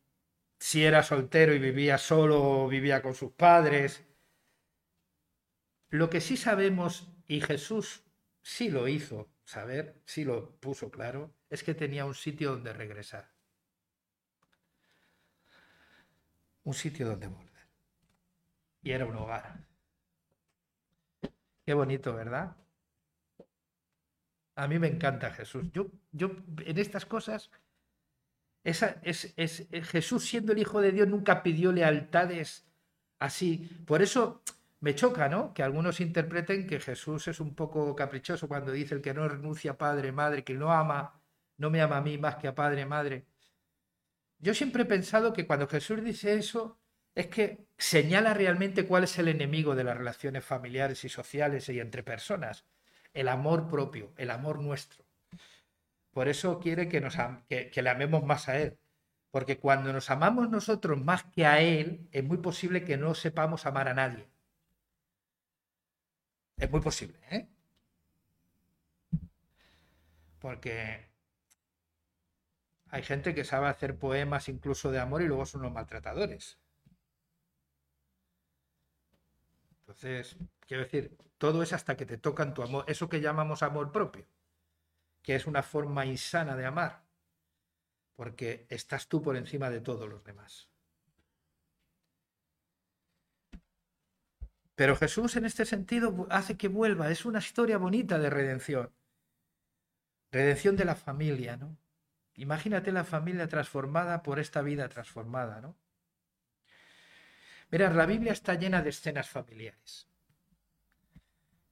si 0.57 0.85
era 0.85 1.03
soltero 1.03 1.53
y 1.53 1.59
vivía 1.59 1.97
solo 1.97 2.41
o 2.41 2.67
vivía 2.67 3.01
con 3.01 3.13
sus 3.13 3.31
padres. 3.31 4.03
Lo 5.89 6.09
que 6.09 6.21
sí 6.21 6.37
sabemos, 6.37 7.09
y 7.27 7.41
Jesús 7.41 8.03
sí 8.41 8.69
lo 8.69 8.87
hizo 8.87 9.29
saber, 9.43 10.01
sí 10.05 10.23
lo 10.23 10.55
puso 10.59 10.89
claro, 10.89 11.35
es 11.49 11.63
que 11.63 11.73
tenía 11.73 12.05
un 12.05 12.15
sitio 12.15 12.51
donde 12.51 12.73
regresar. 12.73 13.32
Un 16.63 16.73
sitio 16.73 17.07
donde 17.07 17.27
volver. 17.27 17.67
Y 18.81 18.91
era 18.91 19.05
un 19.05 19.15
hogar. 19.15 19.65
Qué 21.65 21.73
bonito, 21.73 22.13
¿verdad? 22.13 22.55
A 24.55 24.67
mí 24.67 24.77
me 24.79 24.87
encanta 24.87 25.31
Jesús. 25.31 25.65
Yo, 25.71 25.87
yo 26.11 26.31
en 26.65 26.77
estas 26.77 27.05
cosas, 27.05 27.49
esa, 28.63 28.97
es, 29.03 29.33
Jesús 29.83 30.25
siendo 30.25 30.51
el 30.51 30.59
Hijo 30.59 30.81
de 30.81 30.91
Dios 30.91 31.07
nunca 31.07 31.43
pidió 31.43 31.71
lealtades 31.71 32.65
así. 33.19 33.69
Por 33.85 34.01
eso 34.01 34.43
me 34.81 34.95
choca, 34.95 35.29
¿no? 35.29 35.53
Que 35.53 35.63
algunos 35.63 36.01
interpreten 36.01 36.67
que 36.67 36.79
Jesús 36.79 37.27
es 37.27 37.39
un 37.39 37.55
poco 37.55 37.95
caprichoso 37.95 38.47
cuando 38.47 38.71
dice 38.71 38.95
el 38.95 39.01
que 39.01 39.13
no 39.13 39.27
renuncia 39.27 39.71
a 39.71 39.77
padre, 39.77 40.11
madre, 40.11 40.43
que 40.43 40.53
no 40.53 40.71
ama, 40.71 41.21
no 41.57 41.69
me 41.69 41.81
ama 41.81 41.97
a 41.97 42.01
mí 42.01 42.17
más 42.17 42.35
que 42.35 42.47
a 42.49 42.55
padre, 42.55 42.85
madre. 42.85 43.25
Yo 44.43 44.53
siempre 44.53 44.83
he 44.83 44.85
pensado 44.85 45.31
que 45.31 45.47
cuando 45.47 45.69
Jesús 45.69 46.03
dice 46.03 46.35
eso, 46.35 46.77
es 47.15 47.27
que 47.27 47.65
señala 47.77 48.33
realmente 48.33 48.85
cuál 48.85 49.05
es 49.05 49.17
el 49.17 49.29
enemigo 49.29 49.73
de 49.73 49.85
las 49.85 49.97
relaciones 49.97 50.43
familiares 50.43 51.05
y 51.05 51.09
sociales 51.09 51.69
y 51.69 51.79
entre 51.79 52.03
personas. 52.03 52.65
El 53.13 53.29
amor 53.29 53.69
propio, 53.69 54.11
el 54.17 54.29
amor 54.31 54.59
nuestro. 54.59 55.05
Por 56.11 56.27
eso 56.27 56.59
quiere 56.59 56.89
que, 56.89 56.99
nos, 56.99 57.15
que, 57.47 57.81
le 57.81 57.89
amemos 57.89 58.25
más 58.25 58.49
a 58.49 58.59
Él. 58.59 58.77
Porque 59.31 59.59
cuando 59.59 59.93
nos 59.93 60.09
amamos 60.09 60.49
nosotros 60.49 61.01
más 61.01 61.23
que 61.23 61.45
a 61.45 61.61
Él, 61.61 62.09
es 62.11 62.25
muy 62.25 62.39
posible 62.39 62.83
que 62.83 62.97
no 62.97 63.15
sepamos 63.15 63.65
amar 63.65 63.87
a 63.87 63.93
nadie. 63.93 64.27
Es 66.57 66.69
muy 66.69 66.81
posible, 66.81 67.17
¿eh? 67.31 67.47
Porque 70.39 71.12
hay 72.93 73.01
gente 73.01 73.33
que 73.33 73.43
sabe 73.43 73.67
hacer 73.69 73.97
poemas 73.97 74.47
incluso 74.49 74.91
de 74.91 74.99
amor 74.99 75.23
y 75.23 75.27
luego 75.27 75.47
son 75.47 75.63
los 75.63 75.71
maltratadores. 75.71 76.59
Entonces, 79.79 80.37
quiero 80.67 80.83
decir, 80.83 81.17
todo 81.39 81.63
es 81.63 81.73
hasta 81.73 81.97
que 81.97 82.05
te 82.05 82.19
tocan 82.19 82.53
tu 82.53 82.61
amor, 82.61 82.85
eso 82.87 83.09
que 83.09 83.19
llamamos 83.19 83.63
amor 83.63 83.91
propio, 83.91 84.27
que 85.23 85.33
es 85.33 85.47
una 85.47 85.63
forma 85.63 86.05
insana 86.05 86.55
de 86.55 86.67
amar 86.67 87.03
porque 88.15 88.67
estás 88.69 89.07
tú 89.07 89.23
por 89.23 89.37
encima 89.37 89.71
de 89.71 89.81
todos 89.81 90.07
los 90.07 90.23
demás. 90.23 90.69
Pero 94.75 94.95
Jesús 94.95 95.35
en 95.35 95.45
este 95.45 95.65
sentido 95.65 96.27
hace 96.29 96.57
que 96.57 96.67
vuelva, 96.67 97.09
es 97.09 97.25
una 97.25 97.39
historia 97.39 97.79
bonita 97.79 98.19
de 98.19 98.29
redención. 98.29 98.93
Redención 100.31 100.75
de 100.75 100.85
la 100.85 100.95
familia, 100.95 101.57
¿no? 101.57 101.75
Imagínate 102.35 102.91
la 102.91 103.03
familia 103.03 103.47
transformada 103.47 104.23
por 104.23 104.39
esta 104.39 104.61
vida 104.61 104.89
transformada, 104.89 105.61
¿no? 105.61 105.75
Mira, 107.69 107.91
la 107.91 108.05
Biblia 108.05 108.33
está 108.33 108.55
llena 108.55 108.81
de 108.81 108.89
escenas 108.89 109.29
familiares, 109.29 110.07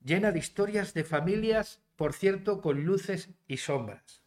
llena 0.03 0.31
de 0.31 0.39
historias 0.39 0.93
de 0.93 1.03
familias, 1.03 1.79
por 1.95 2.13
cierto, 2.13 2.61
con 2.61 2.83
luces 2.83 3.29
y 3.47 3.57
sombras 3.57 4.23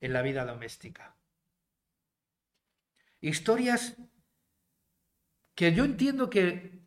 en 0.00 0.12
la 0.12 0.22
vida 0.22 0.44
doméstica. 0.44 1.16
Historias 3.20 3.96
que 5.54 5.72
yo 5.74 5.84
entiendo 5.84 6.30
que 6.30 6.80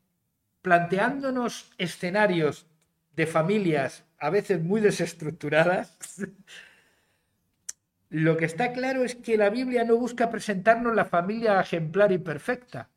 planteándonos 0.62 1.72
escenarios 1.78 2.68
de 3.16 3.28
familias 3.28 4.06
a 4.18 4.30
veces 4.30 4.62
muy 4.62 4.82
desestructuradas, 4.82 5.98
lo 8.10 8.38
que 8.38 8.46
está 8.46 8.74
claro 8.74 9.04
es 9.04 9.16
que 9.16 9.38
la 9.38 9.50
Biblia 9.50 9.84
no 9.84 9.96
busca 9.96 10.32
presentarnos 10.32 10.96
la 10.96 11.06
familia 11.06 11.62
ejemplar 11.62 12.12
y 12.12 12.18
perfecta. 12.18 12.90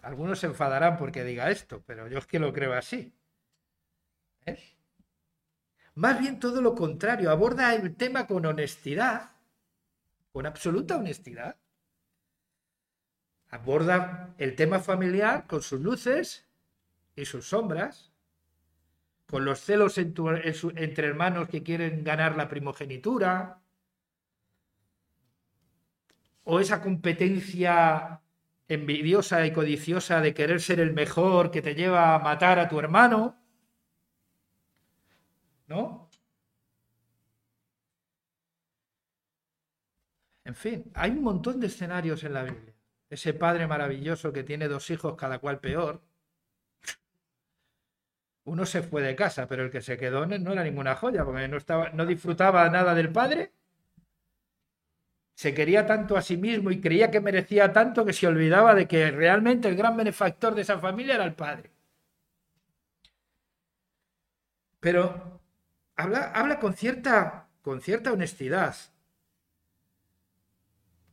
Algunos 0.00 0.38
se 0.38 0.46
enfadarán 0.46 0.96
porque 0.96 1.24
diga 1.24 1.50
esto, 1.50 1.82
pero 1.86 2.08
yo 2.08 2.18
es 2.18 2.26
que 2.26 2.38
lo 2.38 2.52
creo 2.52 2.72
así. 2.72 3.14
¿Eh? 4.46 4.58
Más 5.94 6.18
bien 6.18 6.40
todo 6.40 6.60
lo 6.60 6.74
contrario, 6.74 7.30
aborda 7.30 7.74
el 7.74 7.94
tema 7.96 8.26
con 8.26 8.44
honestidad, 8.46 9.32
con 10.32 10.46
absoluta 10.46 10.96
honestidad. 10.96 11.56
Aborda 13.50 14.34
el 14.38 14.56
tema 14.56 14.80
familiar 14.80 15.46
con 15.46 15.62
sus 15.62 15.80
luces 15.80 16.46
y 17.14 17.26
sus 17.26 17.48
sombras, 17.48 18.13
con 19.34 19.44
los 19.44 19.58
celos 19.58 19.98
entre 19.98 21.08
hermanos 21.08 21.48
que 21.48 21.64
quieren 21.64 22.04
ganar 22.04 22.36
la 22.36 22.48
primogenitura, 22.48 23.60
o 26.44 26.60
esa 26.60 26.80
competencia 26.80 28.20
envidiosa 28.68 29.44
y 29.44 29.52
codiciosa 29.52 30.20
de 30.20 30.34
querer 30.34 30.60
ser 30.60 30.78
el 30.78 30.92
mejor 30.92 31.50
que 31.50 31.62
te 31.62 31.74
lleva 31.74 32.14
a 32.14 32.20
matar 32.20 32.60
a 32.60 32.68
tu 32.68 32.78
hermano. 32.78 33.36
¿no? 35.66 36.08
En 40.44 40.54
fin, 40.54 40.92
hay 40.94 41.10
un 41.10 41.24
montón 41.24 41.58
de 41.58 41.66
escenarios 41.66 42.22
en 42.22 42.34
la 42.34 42.44
Biblia. 42.44 42.72
Ese 43.10 43.34
padre 43.34 43.66
maravilloso 43.66 44.32
que 44.32 44.44
tiene 44.44 44.68
dos 44.68 44.88
hijos, 44.90 45.16
cada 45.16 45.40
cual 45.40 45.58
peor. 45.58 46.13
Uno 48.44 48.66
se 48.66 48.82
fue 48.82 49.02
de 49.02 49.16
casa, 49.16 49.46
pero 49.46 49.64
el 49.64 49.70
que 49.70 49.80
se 49.80 49.96
quedó 49.96 50.26
no 50.26 50.52
era 50.52 50.64
ninguna 50.64 50.96
joya, 50.96 51.24
porque 51.24 51.48
no, 51.48 51.56
estaba, 51.56 51.90
no 51.90 52.04
disfrutaba 52.04 52.68
nada 52.68 52.94
del 52.94 53.10
padre. 53.10 53.52
Se 55.34 55.54
quería 55.54 55.86
tanto 55.86 56.16
a 56.16 56.22
sí 56.22 56.36
mismo 56.36 56.70
y 56.70 56.80
creía 56.80 57.10
que 57.10 57.20
merecía 57.20 57.72
tanto 57.72 58.04
que 58.04 58.12
se 58.12 58.26
olvidaba 58.26 58.74
de 58.74 58.86
que 58.86 59.10
realmente 59.10 59.68
el 59.68 59.76
gran 59.76 59.96
benefactor 59.96 60.54
de 60.54 60.62
esa 60.62 60.78
familia 60.78 61.16
era 61.16 61.24
el 61.24 61.34
padre. 61.34 61.70
Pero 64.80 65.40
habla, 65.96 66.58
con, 66.60 66.74
cierta, 66.74 67.48
con 67.62 67.80
cierta 67.80 68.12
honestidad. 68.12 68.76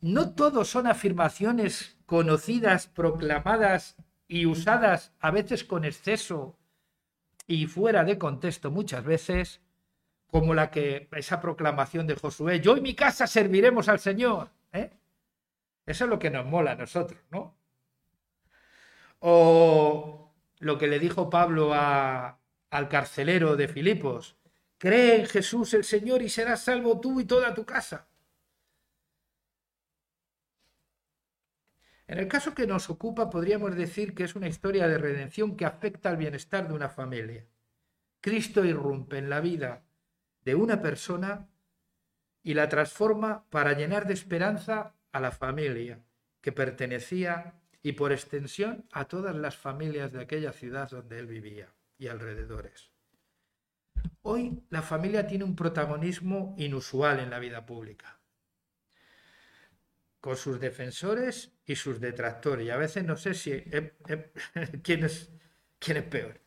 No 0.02 0.34
todos 0.34 0.68
son 0.68 0.88
afirmaciones 0.88 1.98
conocidas, 2.06 2.88
proclamadas 2.88 3.96
y 4.28 4.46
usadas 4.46 5.14
a 5.20 5.32
veces 5.32 5.64
con 5.64 5.86
exceso 5.86 6.58
y 7.52 7.68
fuera 7.68 8.06
de 8.06 8.18
contexto 8.18 8.72
muchas 8.72 9.04
veces, 9.04 9.60
como 10.28 10.54
la 10.54 10.72
que 10.72 11.10
esa 11.12 11.42
proclamación 11.42 12.08
de 12.08 12.16
Josué, 12.16 12.62
yo 12.62 12.78
y 12.78 12.82
mi 12.82 12.96
casa 12.96 13.28
serviremos 13.28 13.90
al 13.90 14.00
Señor. 14.00 14.50
¿eh? 14.72 14.90
Eso 15.86 16.06
es 16.06 16.10
lo 16.10 16.18
que 16.18 16.30
nos 16.30 16.46
mola 16.46 16.72
a 16.72 16.76
nosotros, 16.76 17.20
¿no? 17.30 17.54
O 19.20 20.32
lo 20.60 20.78
que 20.78 20.88
le 20.88 21.00
dijo 21.00 21.30
Pablo 21.30 21.74
al 21.74 22.88
carcelero 22.90 23.58
de 23.58 23.68
Filipos, 23.68 24.38
Cree 24.78 25.20
en 25.20 25.26
Jesús 25.28 25.76
el 25.76 25.84
Señor 25.84 26.24
y 26.24 26.30
serás 26.30 26.64
salvo 26.64 27.00
tú 27.00 27.20
y 27.20 27.26
toda 27.26 27.54
tu 27.54 27.66
casa. 27.66 28.08
En 32.12 32.20
el 32.20 32.28
caso 32.28 32.54
que 32.54 32.68
nos 32.68 32.90
ocupa, 32.90 33.30
podríamos 33.30 33.74
decir 33.74 34.14
que 34.14 34.26
es 34.26 34.36
una 34.36 34.50
historia 34.50 34.86
de 34.86 34.98
redención 34.98 35.56
que 35.56 35.64
afecta 35.64 36.10
al 36.10 36.18
bienestar 36.18 36.68
de 36.68 36.74
una 36.74 36.90
familia. 36.90 37.46
Cristo 38.20 38.66
irrumpe 38.66 39.18
en 39.18 39.30
la 39.30 39.40
vida 39.40 39.86
de 40.44 40.54
una 40.54 40.82
persona 40.82 41.48
y 42.44 42.54
la 42.54 42.68
transforma 42.68 43.46
para 43.50 43.78
llenar 43.78 44.08
de 44.08 44.14
esperanza 44.14 44.94
a 45.14 45.22
la 45.22 45.32
familia 45.32 46.04
que 46.42 46.52
pertenecía 46.52 47.54
y 47.82 47.94
por 47.94 48.12
extensión 48.12 48.86
a 48.92 49.06
todas 49.06 49.34
las 49.34 49.56
familias 49.56 50.12
de 50.12 50.20
aquella 50.20 50.52
ciudad 50.52 50.90
donde 50.90 51.18
él 51.18 51.28
vivía 51.28 51.74
y 51.98 52.10
alrededores. 52.10 52.92
Hoy 54.22 54.66
la 54.70 54.82
familia 54.82 55.28
tiene 55.28 55.46
un 55.46 55.56
protagonismo 55.56 56.56
inusual 56.58 57.22
en 57.22 57.30
la 57.30 57.40
vida 57.40 57.66
pública, 57.66 58.21
con 60.22 60.38
sus 60.38 60.60
defensores 60.60 61.52
y 61.66 61.76
sus 61.76 62.00
detractores. 62.00 62.68
Y 62.68 62.70
a 62.70 62.78
veces 62.78 63.04
no 63.04 63.18
sé 63.18 63.34
si 63.34 63.62
quién, 64.84 65.04
es, 65.04 65.32
quién 65.80 65.98
es 65.98 66.04
peor. 66.04 66.40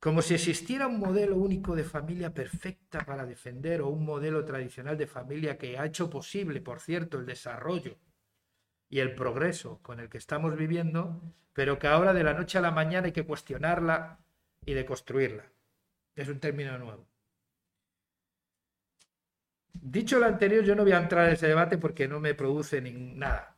Como 0.00 0.22
si 0.22 0.34
existiera 0.34 0.86
un 0.86 0.98
modelo 0.98 1.36
único 1.36 1.76
de 1.76 1.84
familia 1.84 2.34
perfecta 2.34 3.04
para 3.04 3.26
defender 3.26 3.82
o 3.82 3.88
un 3.88 4.04
modelo 4.04 4.44
tradicional 4.44 4.96
de 4.98 5.06
familia 5.06 5.56
que 5.56 5.78
ha 5.78 5.86
hecho 5.86 6.10
posible, 6.10 6.60
por 6.60 6.80
cierto, 6.80 7.18
el 7.18 7.26
desarrollo 7.26 7.98
y 8.88 9.00
el 9.00 9.14
progreso 9.14 9.78
con 9.82 10.00
el 10.00 10.08
que 10.08 10.18
estamos 10.18 10.56
viviendo, 10.56 11.22
pero 11.52 11.78
que 11.78 11.86
ahora 11.86 12.12
de 12.14 12.24
la 12.24 12.34
noche 12.34 12.58
a 12.58 12.62
la 12.62 12.70
mañana 12.70 13.06
hay 13.06 13.12
que 13.12 13.26
cuestionarla 13.26 14.20
y 14.64 14.72
deconstruirla. 14.72 15.52
Es 16.16 16.28
un 16.28 16.40
término 16.40 16.78
nuevo. 16.78 17.09
Dicho 19.72 20.18
lo 20.18 20.26
anterior, 20.26 20.64
yo 20.64 20.74
no 20.74 20.82
voy 20.82 20.92
a 20.92 20.98
entrar 20.98 21.26
en 21.28 21.34
ese 21.34 21.48
debate 21.48 21.78
porque 21.78 22.08
no 22.08 22.20
me 22.20 22.34
produce 22.34 22.80
nada. 22.80 23.56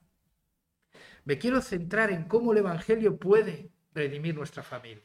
Me 1.25 1.39
quiero 1.39 1.61
centrar 1.61 2.11
en 2.11 2.25
cómo 2.25 2.53
el 2.53 2.59
Evangelio 2.59 3.19
puede 3.19 3.71
redimir 3.95 4.35
nuestra 4.35 4.63
familia. 4.63 5.05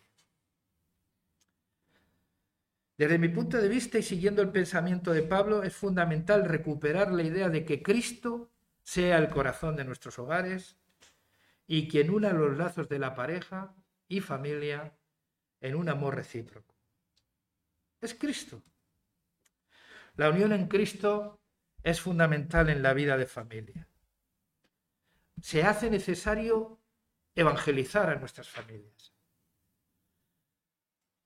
Desde 2.97 3.19
mi 3.19 3.29
punto 3.29 3.57
de 3.57 3.67
vista 3.67 3.99
y 3.99 4.03
siguiendo 4.03 4.41
el 4.41 4.49
pensamiento 4.49 5.13
de 5.13 5.21
Pablo, 5.21 5.61
es 5.61 5.75
fundamental 5.75 6.45
recuperar 6.45 7.11
la 7.11 7.21
idea 7.21 7.49
de 7.49 7.63
que 7.63 7.83
Cristo 7.83 8.51
sea 8.81 9.17
el 9.17 9.29
corazón 9.29 9.75
de 9.75 9.85
nuestros 9.85 10.17
hogares 10.17 10.77
y 11.67 11.87
quien 11.87 12.09
una 12.09 12.33
los 12.33 12.57
lazos 12.57 12.89
de 12.89 12.97
la 12.97 13.13
pareja 13.13 13.75
y 14.07 14.21
familia 14.21 14.97
en 15.61 15.75
un 15.75 15.89
amor 15.89 16.15
recíproco 16.15 16.77
es 18.01 18.13
Cristo. 18.13 18.61
La 20.17 20.31
unión 20.31 20.51
en 20.51 20.67
Cristo 20.67 21.39
es 21.83 22.01
fundamental 22.01 22.69
en 22.69 22.81
la 22.81 22.93
vida 22.93 23.17
de 23.17 23.27
familia. 23.27 23.87
Se 25.39 25.63
hace 25.63 25.91
necesario 25.91 26.81
evangelizar 27.35 28.09
a 28.09 28.15
nuestras 28.15 28.49
familias. 28.49 29.13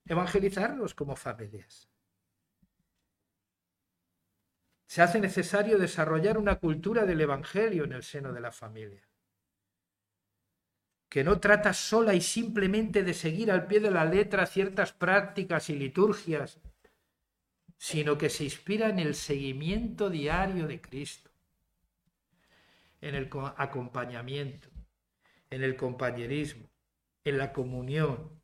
Evangelizarlos 0.04 0.94
como 0.94 1.16
familias. 1.16 1.88
Se 4.86 5.00
hace 5.00 5.20
necesario 5.20 5.78
desarrollar 5.78 6.36
una 6.36 6.56
cultura 6.56 7.06
del 7.06 7.22
Evangelio 7.22 7.84
en 7.84 7.92
el 7.92 8.02
seno 8.02 8.30
de 8.30 8.40
la 8.42 8.52
familia, 8.52 9.08
que 11.08 11.24
no 11.24 11.40
trata 11.40 11.72
sola 11.72 12.12
y 12.12 12.20
simplemente 12.20 13.02
de 13.02 13.14
seguir 13.14 13.50
al 13.50 13.66
pie 13.66 13.80
de 13.80 13.90
la 13.90 14.04
letra 14.04 14.44
ciertas 14.44 14.92
prácticas 14.92 15.70
y 15.70 15.76
liturgias, 15.76 16.60
sino 17.82 18.16
que 18.16 18.30
se 18.30 18.44
inspira 18.44 18.90
en 18.90 19.00
el 19.00 19.16
seguimiento 19.16 20.08
diario 20.08 20.68
de 20.68 20.80
Cristo, 20.80 21.32
en 23.00 23.16
el 23.16 23.28
acompañamiento, 23.56 24.68
en 25.50 25.64
el 25.64 25.74
compañerismo, 25.74 26.70
en 27.24 27.38
la 27.38 27.52
comunión. 27.52 28.40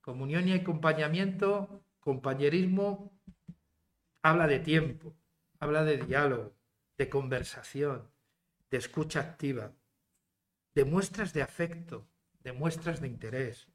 Comunión 0.00 0.46
y 0.46 0.52
acompañamiento, 0.52 1.84
compañerismo, 1.98 3.12
habla 4.22 4.46
de 4.46 4.60
tiempo, 4.60 5.12
habla 5.58 5.82
de 5.82 5.96
diálogo, 5.96 6.54
de 6.96 7.08
conversación, 7.08 8.08
de 8.70 8.78
escucha 8.78 9.18
activa, 9.18 9.72
de 10.76 10.84
muestras 10.84 11.32
de 11.32 11.42
afecto, 11.42 12.06
de 12.44 12.52
muestras 12.52 13.00
de 13.00 13.08
interés. 13.08 13.69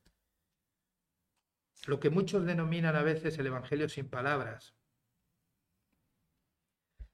Lo 1.86 2.00
que 2.00 2.10
muchos 2.10 2.46
denominan 2.46 2.96
a 2.96 3.04
veces 3.04 3.38
el 3.38 3.48
Evangelio 3.48 3.90
sin 3.90 4.10
palabras, 4.10 4.74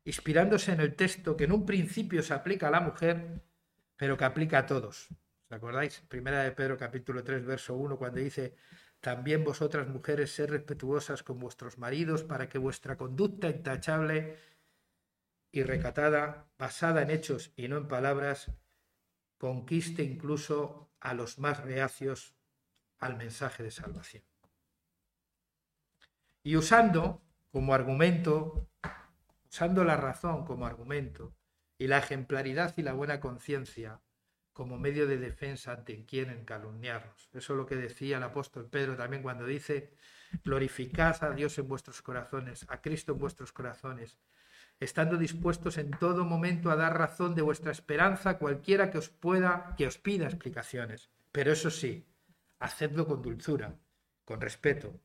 inspirándose 0.04 0.72
en 0.72 0.80
el 0.80 0.96
texto 0.96 1.36
que 1.36 1.44
en 1.44 1.52
un 1.52 1.66
principio 1.66 2.24
se 2.24 2.34
aplica 2.34 2.68
a 2.68 2.72
la 2.72 2.80
mujer, 2.80 3.42
pero 3.98 4.18
que 4.18 4.26
aplica 4.26 4.60
a 4.60 4.66
todos. 4.66 5.10
¿Os 5.10 5.52
acordáis? 5.52 6.02
Primera 6.08 6.44
de 6.44 6.52
Pedro 6.52 6.78
capítulo 6.78 7.24
3, 7.24 7.46
verso 7.46 7.76
1, 7.76 7.98
cuando 7.98 8.20
dice, 8.20 8.56
también 9.02 9.44
vosotras 9.44 9.88
mujeres 9.88 10.34
sed 10.34 10.50
respetuosas 10.50 11.24
con 11.24 11.40
vuestros 11.40 11.78
maridos 11.78 12.24
para 12.24 12.48
que 12.48 12.58
vuestra 12.58 12.98
conducta 12.98 13.50
intachable 13.50 14.38
y 15.52 15.64
recatada, 15.64 16.50
basada 16.58 17.02
en 17.02 17.10
hechos 17.10 17.52
y 17.56 17.68
no 17.68 17.78
en 17.78 17.88
palabras, 17.88 18.52
conquiste 19.38 20.04
incluso 20.04 20.92
a 21.00 21.14
los 21.14 21.40
más 21.40 21.64
reacios 21.64 22.36
al 23.00 23.18
mensaje 23.18 23.64
de 23.64 23.72
salvación. 23.72 24.24
Y 26.44 26.56
usando 26.56 27.22
como 27.52 27.74
argumento, 27.74 28.68
usando 29.50 29.84
la 29.84 29.98
razón 29.98 30.46
como 30.46 30.66
argumento, 30.66 31.34
y 31.78 31.88
la 31.88 31.98
ejemplaridad 31.98 32.74
y 32.78 32.84
la 32.84 32.94
buena 32.94 33.20
conciencia 33.20 34.02
como 34.54 34.78
medio 34.78 35.08
de 35.08 35.18
defensa 35.18 35.72
ante 35.72 36.06
quieren 36.06 36.46
calumniarnos. 36.46 37.30
Eso 37.34 37.54
es 37.54 37.58
lo 37.58 37.66
que 37.66 37.76
decía 37.76 38.18
el 38.18 38.24
apóstol 38.24 38.70
Pedro 38.70 38.96
también 38.96 39.24
cuando 39.24 39.48
dice, 39.48 39.92
glorificad 40.44 41.24
a 41.24 41.32
Dios 41.32 41.58
en 41.58 41.68
vuestros 41.68 42.04
corazones, 42.04 42.68
a 42.70 42.82
Cristo 42.82 43.14
en 43.14 43.18
vuestros 43.18 43.52
corazones, 43.52 44.20
estando 44.80 45.18
dispuestos 45.18 45.80
en 45.80 45.90
todo 45.90 46.24
momento 46.24 46.70
a 46.70 46.76
dar 46.76 46.98
razón 46.98 47.34
de 47.34 47.42
vuestra 47.42 47.72
esperanza 47.72 48.32
a 48.32 48.38
cualquiera 48.38 48.92
que 48.92 49.00
os 49.00 49.10
pueda, 49.10 49.74
que 49.76 49.88
os 49.88 49.98
pida 49.98 50.26
explicaciones. 50.26 51.10
Pero 51.32 51.52
eso 51.52 51.72
sí, 51.72 52.06
hacedlo 52.60 53.08
con 53.08 53.24
dulzura, 53.24 53.80
con 54.26 54.40
respeto, 54.42 55.00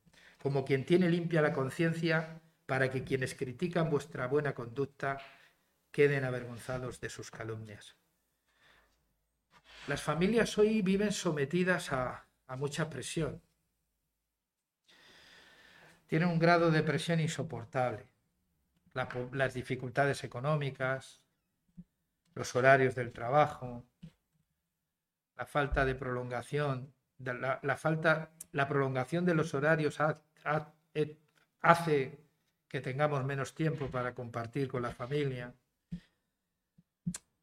como 0.47 0.65
quien 0.65 0.85
tiene 0.85 1.11
limpia 1.11 1.43
la 1.43 1.53
conciencia, 1.53 2.41
para 2.67 2.89
que 2.89 3.03
quienes 3.03 3.35
critican 3.35 3.91
vuestra 3.91 4.29
buena 4.29 4.55
conducta 4.55 5.19
queden 5.91 6.25
avergonzados 6.25 7.01
de 7.01 7.11
sus 7.11 7.33
calumnias. 7.33 7.97
Las 9.89 10.03
familias 10.03 10.57
hoy 10.57 10.83
viven 10.83 11.11
sometidas 11.11 11.93
a, 11.93 12.29
mucha 12.59 12.89
presión. 12.89 13.43
Tienen 16.07 16.29
un 16.29 16.39
grado 16.39 16.71
de 16.71 16.85
presión 16.85 17.19
insoportable. 17.19 18.07
las 19.33 19.53
dificultades 19.53 20.23
económicas, 20.23 21.25
los 22.37 22.55
horarios 22.55 22.95
del 22.95 23.13
trabajo, 23.13 23.85
la 25.37 25.45
falta 25.45 25.85
de 25.85 25.97
prolongación, 25.97 26.95
la, 27.19 27.77
falta, 27.77 28.31
la 28.53 28.69
prolongación 28.69 29.25
de 29.25 29.35
los 29.35 29.53
horarios 29.53 29.99
hace 31.61 32.19
que 32.69 32.81
tengamos 32.81 33.25
menos 33.25 33.55
tiempo 33.55 33.91
para 33.91 34.15
compartir 34.15 34.69
con 34.69 34.83
la 34.83 34.93
familia 34.93 35.55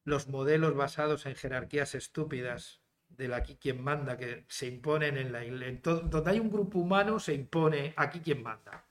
los 0.05 0.27
modelos 0.27 0.75
basados 0.75 1.25
en 1.25 1.35
jerarquías 1.35 1.95
estúpidas 1.95 2.81
del 3.07 3.33
aquí 3.33 3.55
quien 3.55 3.81
manda 3.81 4.17
que 4.17 4.45
se 4.47 4.67
imponen 4.67 5.17
en 5.17 5.31
la 5.31 5.45
iglesia. 5.45 5.79
Donde 5.83 6.29
hay 6.29 6.39
un 6.39 6.51
grupo 6.51 6.79
humano 6.79 7.19
se 7.19 7.33
impone 7.33 7.93
aquí 7.95 8.19
quien 8.19 8.43
manda. 8.43 8.85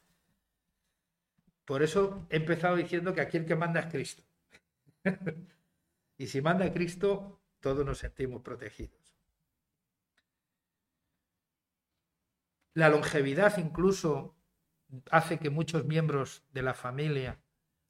Por 1.64 1.82
eso 1.82 2.26
he 2.30 2.36
empezado 2.36 2.76
diciendo 2.76 3.14
que 3.14 3.20
aquí 3.20 3.36
el 3.36 3.46
que 3.46 3.56
manda 3.56 3.80
es 3.80 3.86
Cristo. 3.86 4.22
y 6.18 6.26
si 6.26 6.40
manda 6.40 6.72
Cristo, 6.72 7.40
todos 7.60 7.84
nos 7.84 7.98
sentimos 7.98 8.42
protegidos. 8.42 9.01
La 12.74 12.88
longevidad 12.88 13.58
incluso 13.58 14.34
hace 15.10 15.38
que 15.38 15.50
muchos 15.50 15.84
miembros 15.84 16.42
de 16.52 16.62
la 16.62 16.74
familia 16.74 17.38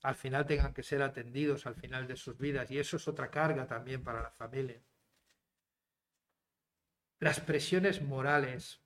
al 0.02 0.16
final 0.16 0.46
tengan 0.46 0.74
que 0.74 0.82
ser 0.82 1.02
atendidos 1.02 1.66
al 1.66 1.76
final 1.76 2.08
de 2.08 2.16
sus 2.16 2.36
vidas 2.36 2.70
y 2.70 2.78
eso 2.78 2.96
es 2.96 3.06
otra 3.06 3.30
carga 3.30 3.66
también 3.66 4.02
para 4.02 4.22
la 4.22 4.30
familia. 4.30 4.82
Las 7.20 7.38
presiones 7.38 8.02
morales 8.02 8.80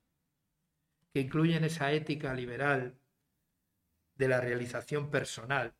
que 1.11 1.21
incluyen 1.21 1.63
esa 1.63 1.91
ética 1.91 2.33
liberal 2.35 2.99
de 4.15 4.27
la 4.27 4.39
realización 4.41 5.09
personal, 5.09 5.73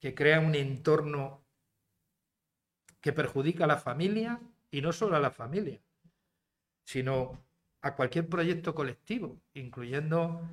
que 0.00 0.14
crea 0.14 0.40
un 0.40 0.56
entorno 0.56 1.44
que 3.00 3.12
perjudica 3.12 3.64
a 3.64 3.68
la 3.68 3.76
familia 3.76 4.40
y 4.70 4.80
no 4.80 4.92
solo 4.92 5.16
a 5.16 5.20
la 5.20 5.30
familia, 5.30 5.80
sino 6.84 7.47
a 7.88 7.96
cualquier 7.96 8.28
proyecto 8.28 8.74
colectivo, 8.74 9.40
incluyendo 9.54 10.48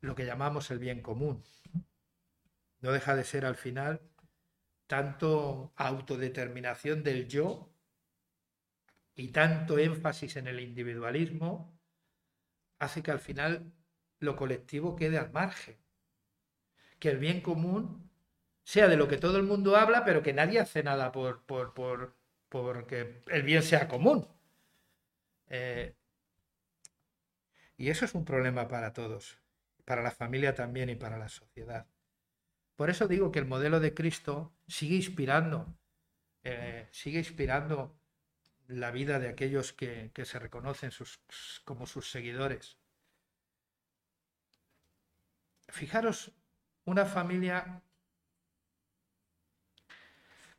lo 0.00 0.14
que 0.14 0.26
llamamos 0.26 0.70
el 0.70 0.78
bien 0.78 1.02
común. 1.02 1.42
No 2.80 2.92
deja 2.92 3.16
de 3.16 3.24
ser 3.24 3.44
al 3.44 3.56
final 3.56 4.00
tanto 4.86 5.72
autodeterminación 5.76 7.02
del 7.02 7.28
yo 7.28 7.70
y 9.14 9.28
tanto 9.28 9.78
énfasis 9.78 10.36
en 10.36 10.46
el 10.46 10.60
individualismo 10.60 11.78
hace 12.78 13.02
que 13.02 13.10
al 13.10 13.20
final 13.20 13.72
lo 14.20 14.36
colectivo 14.36 14.96
quede 14.96 15.18
al 15.18 15.32
margen. 15.32 15.76
Que 16.98 17.10
el 17.10 17.18
bien 17.18 17.40
común 17.40 18.10
sea 18.64 18.88
de 18.88 18.96
lo 18.96 19.08
que 19.08 19.18
todo 19.18 19.36
el 19.38 19.44
mundo 19.44 19.76
habla, 19.76 20.04
pero 20.04 20.22
que 20.22 20.32
nadie 20.32 20.60
hace 20.60 20.82
nada 20.82 21.10
por, 21.10 21.42
por, 21.44 21.74
por, 22.48 22.86
que 22.86 23.22
el 23.28 23.42
bien 23.42 23.62
sea 23.62 23.88
común. 23.88 24.26
Eh, 25.48 25.94
y 27.78 27.90
eso 27.90 28.04
es 28.04 28.14
un 28.14 28.24
problema 28.24 28.66
para 28.68 28.92
todos, 28.92 29.38
para 29.84 30.02
la 30.02 30.10
familia 30.10 30.54
también 30.54 30.90
y 30.90 30.96
para 30.96 31.16
la 31.16 31.28
sociedad. 31.28 31.86
Por 32.74 32.90
eso 32.90 33.06
digo 33.06 33.30
que 33.30 33.38
el 33.38 33.46
modelo 33.46 33.78
de 33.78 33.94
Cristo 33.94 34.52
sigue 34.66 34.96
inspirando, 34.96 35.78
eh, 36.42 36.88
sigue 36.90 37.20
inspirando 37.20 37.96
la 38.66 38.90
vida 38.90 39.20
de 39.20 39.28
aquellos 39.28 39.72
que, 39.72 40.10
se 40.24 40.38
reconocen 40.40 40.90
como 41.64 41.86
sus 41.86 42.10
seguidores. 42.10 42.78
Fijaros, 45.68 46.32
una 46.84 47.06
familia 47.06 47.82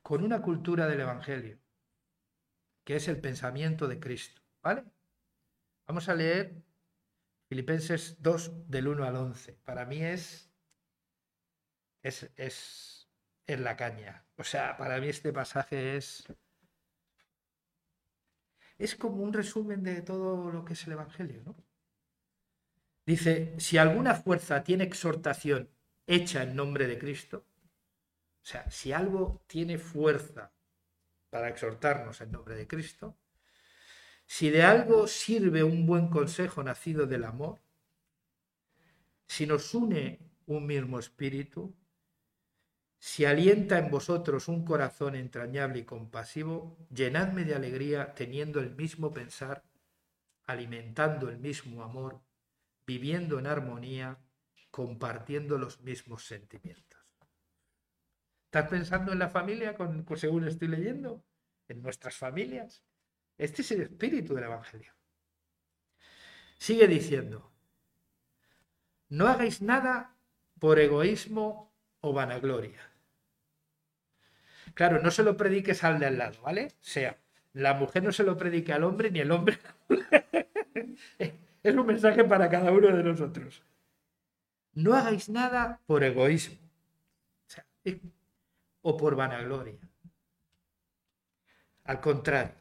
con 0.01 0.23
una 0.23 0.41
cultura 0.41 0.88
del 0.88 1.01
Evangelio, 1.01 1.60
que 2.86 2.95
es 2.95 3.10
el 3.10 3.19
pensamiento 3.19 3.89
de 3.89 3.99
Cristo. 3.99 4.41
¿Vale? 4.62 4.86
Vamos 5.86 6.08
a 6.10 6.15
leer 6.15 6.68
Filipenses 7.49 8.21
2 8.21 8.69
del 8.69 8.88
1 8.88 9.03
al 9.03 9.15
11. 9.15 9.59
Para 9.65 9.85
mí 9.85 10.01
es 10.01 10.49
es, 12.03 12.29
es, 12.35 13.09
la 13.47 13.75
caña. 13.75 14.25
O 14.38 14.43
sea, 14.43 14.77
para 14.77 14.99
mí 14.99 15.09
este 15.09 15.33
pasaje 15.33 15.97
es... 15.97 16.23
Es 18.77 18.95
como 18.95 19.23
un 19.23 19.33
resumen 19.33 19.83
de 19.83 20.01
todo 20.01 20.51
lo 20.51 20.63
que 20.63 20.73
es 20.73 20.88
el 20.88 20.93
Evangelio, 20.93 21.41
¿no? 21.43 21.55
Dice, 23.05 23.55
si 23.59 23.77
alguna 23.77 24.15
fuerza 24.15 24.63
tiene 24.63 24.85
exhortación 24.85 25.69
hecha 26.07 26.43
en 26.43 26.55
nombre 26.55 26.88
de 26.88 26.97
Cristo, 26.97 27.45
o 28.41 28.45
sea, 28.45 28.69
si 28.69 28.93
algo 28.93 29.43
tiene 29.47 29.77
fuerza 29.77 30.53
para 31.29 31.49
exhortarnos 31.49 32.21
en 32.21 32.31
nombre 32.31 32.55
de 32.55 32.67
Cristo, 32.67 33.17
si 34.29 34.51
de 34.51 34.61
algo 34.61 35.07
sirve 35.07 35.63
un 35.63 35.87
buen 35.87 36.07
consejo 36.07 36.61
nacido 36.61 37.07
del 37.07 37.23
amor, 37.23 37.59
si 39.25 39.47
nos 39.47 39.73
une 39.73 40.19
un 40.45 40.67
mismo 40.67 40.99
espíritu, 40.99 41.73
si 42.99 43.25
alienta 43.25 43.79
en 43.79 43.89
vosotros 43.89 44.47
un 44.47 44.63
corazón 44.63 45.15
entrañable 45.15 45.79
y 45.79 45.83
compasivo, 45.83 46.77
llenadme 46.93 47.43
de 47.43 47.55
alegría 47.55 48.13
teniendo 48.13 48.59
el 48.59 48.69
mismo 48.75 49.11
pensar, 49.11 49.63
alimentando 50.45 51.27
el 51.27 51.39
mismo 51.39 51.81
amor, 51.81 52.21
viviendo 52.85 53.39
en 53.39 53.47
armonía, 53.47 54.19
compartiendo 54.69 55.57
los 55.57 55.81
mismos 55.81 56.23
sentimientos. 56.23 56.99
¿Estás 58.45 58.69
pensando 58.69 59.11
en 59.11 59.17
la 59.17 59.29
familia 59.29 59.73
con, 59.73 60.05
según 60.17 60.47
estoy 60.47 60.67
leyendo? 60.67 61.23
¿En 61.67 61.81
nuestras 61.81 62.15
familias? 62.15 62.83
Este 63.39 63.62
es 63.62 63.71
el 63.71 63.82
espíritu 63.82 64.36
del 64.36 64.43
Evangelio. 64.43 64.93
Sigue 66.58 66.88
diciendo, 66.88 67.49
no 69.08 69.28
hagáis 69.28 69.62
nada 69.62 70.13
por 70.60 70.78
egoísmo 70.78 71.73
o 72.02 72.13
vanagloria. 72.13 72.82
Claro, 74.73 75.02
no 75.02 75.10
se 75.10 75.23
lo 75.23 75.38
prediques 75.38 75.86
al 75.86 75.99
de 75.99 76.08
al 76.08 76.17
lado, 76.17 76.41
¿vale? 76.41 76.67
O 76.82 76.84
sea, 76.84 77.17
la 77.54 77.73
mujer 77.73 78.04
no 78.04 78.12
se 78.12 78.25
lo 78.25 78.38
predique 78.38 78.73
al 78.73 78.84
hombre 78.84 79.10
ni 79.10 79.21
el 79.21 79.32
hombre. 79.32 79.58
es 81.17 81.75
un 81.75 81.86
mensaje 81.86 82.25
para 82.25 82.49
cada 82.49 82.73
uno 82.73 82.95
de 82.95 83.04
nosotros. 83.04 83.63
No 84.73 84.93
hagáis 84.95 85.30
nada 85.30 85.80
por 85.88 86.04
egoísmo 86.04 86.58
o 88.82 88.97
por 88.97 89.15
vanagloria. 89.15 89.80
Al 91.86 92.02
contrario, 92.02 92.58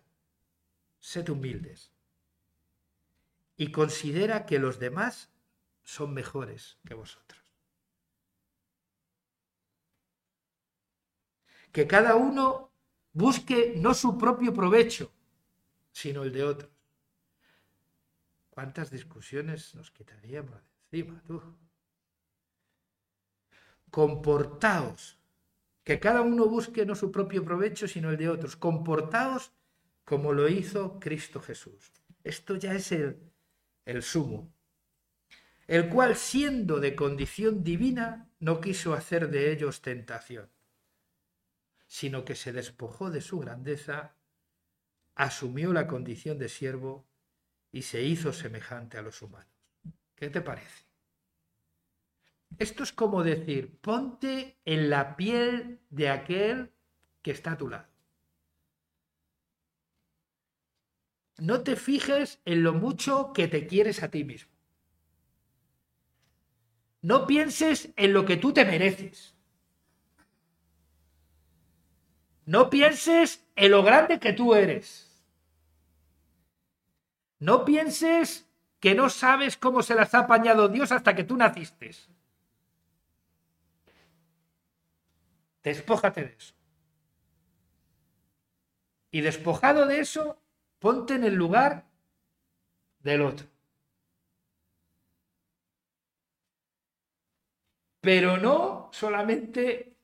sed 1.09 1.31
humildes 1.31 1.91
y 3.57 3.73
considera 3.73 4.45
que 4.45 4.59
los 4.59 4.79
demás 4.79 5.31
son 5.83 6.13
mejores 6.13 6.77
que 6.85 6.93
vosotros. 6.93 7.41
Que 11.73 11.87
cada 11.87 12.15
uno 12.15 12.71
busque 13.15 13.73
no 13.79 13.95
su 13.95 14.19
propio 14.19 14.53
provecho, 14.53 15.11
sino 15.93 16.25
el 16.25 16.33
de 16.33 16.45
otros. 16.45 16.71
¿Cuántas 18.51 18.91
discusiones 18.91 19.75
nos 19.75 19.91
quitaríamos 19.91 20.61
de 20.91 20.99
encima, 20.99 21.23
tú? 21.27 21.43
Comportaos, 23.91 25.19
que 25.85 25.99
cada 25.99 26.21
uno 26.21 26.45
busque 26.45 26.85
no 26.85 26.95
su 26.95 27.11
propio 27.11 27.43
provecho, 27.47 27.89
sino 27.89 28.11
el 28.11 28.19
de 28.19 28.29
otros. 28.29 28.57
Comportaos 28.57 29.53
como 30.09 30.33
lo 30.33 30.49
hizo 30.49 30.99
Cristo 30.99 31.39
Jesús. 31.39 31.93
Esto 32.25 32.57
ya 32.57 32.73
es 32.73 32.93
el, 32.93 33.31
el 33.85 34.03
sumo, 34.03 34.51
el 35.67 35.91
cual 35.91 36.17
siendo 36.17 36.81
de 36.81 36.97
condición 36.97 37.63
divina 37.63 38.31
no 38.41 38.59
quiso 38.63 38.95
hacer 38.95 39.29
de 39.29 39.53
ellos 39.53 39.83
tentación, 39.83 40.49
sino 41.87 42.25
que 42.25 42.37
se 42.37 42.55
despojó 42.55 43.11
de 43.11 43.21
su 43.21 43.39
grandeza, 43.39 44.17
asumió 45.15 45.75
la 45.75 45.87
condición 45.87 46.39
de 46.39 46.49
siervo 46.49 47.07
y 47.71 47.83
se 47.83 48.03
hizo 48.03 48.33
semejante 48.33 48.97
a 48.97 49.03
los 49.03 49.21
humanos. 49.21 49.53
¿Qué 50.15 50.31
te 50.31 50.41
parece? 50.41 50.87
Esto 52.59 52.83
es 52.83 52.93
como 52.93 53.23
decir, 53.23 53.79
ponte 53.83 54.59
en 54.65 54.89
la 54.89 55.17
piel 55.17 55.83
de 55.91 56.09
aquel 56.09 56.73
que 57.21 57.33
está 57.33 57.53
a 57.53 57.59
tu 57.59 57.69
lado. 57.69 57.88
No 61.39 61.63
te 61.63 61.77
fijes 61.77 62.41
en 62.45 62.65
lo 62.65 62.75
mucho 62.75 63.33
que 63.33 63.47
te 63.47 63.67
quieres 63.67 64.03
a 64.03 64.11
ti 64.11 64.25
mismo. 64.25 64.53
No 67.01 67.27
pienses 67.27 67.91
en 67.97 68.13
lo 68.13 68.25
que 68.25 68.37
tú 68.37 68.53
te 68.53 68.65
mereces. 68.65 69.35
No 72.45 72.71
pienses 72.71 73.47
en 73.55 73.71
lo 73.71 73.83
grande 73.85 74.19
que 74.19 74.33
tú 74.33 74.55
eres. 74.55 75.09
No 77.39 77.65
pienses 77.65 78.49
que 78.81 78.95
no 78.95 79.09
sabes 79.09 79.57
cómo 79.57 79.83
se 79.83 79.95
las 79.95 80.15
ha 80.15 80.21
apañado 80.21 80.69
Dios 80.69 80.91
hasta 80.91 81.15
que 81.15 81.25
tú 81.25 81.37
naciste. 81.37 81.91
Despójate 85.63 86.25
de 86.25 86.35
eso. 86.37 86.55
Y 89.11 89.21
despojado 89.21 89.87
de 89.87 90.01
eso, 90.01 90.41
ponte 90.79 91.15
en 91.15 91.25
el 91.25 91.35
lugar 91.35 91.87
del 93.01 93.23
otro. 93.23 93.47
Pero 98.01 98.37
no 98.37 98.91
solamente 98.93 99.97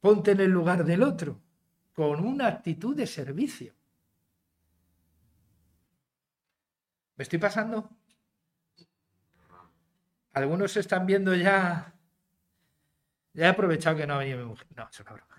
ponte 0.00 0.32
en 0.32 0.40
el 0.40 0.50
lugar 0.50 0.84
del 0.84 1.02
otro, 1.02 1.40
con 1.94 2.24
una 2.24 2.48
actitud 2.48 2.94
de 2.94 3.06
servicio. 3.06 3.74
¿Me 7.16 7.22
estoy 7.22 7.38
pasando? 7.38 7.90
Algunos 10.32 10.76
están 10.76 11.06
viendo 11.06 11.34
ya. 11.34 11.94
Ya 13.32 13.46
he 13.46 13.48
aprovechado 13.48 13.96
que 13.96 14.06
no 14.06 14.14
ha 14.14 14.18
venido 14.18 14.38
mi 14.38 14.44
mujer. 14.44 14.66
No, 14.76 14.88
es 14.88 15.00
una 15.00 15.12
broma. 15.12 15.36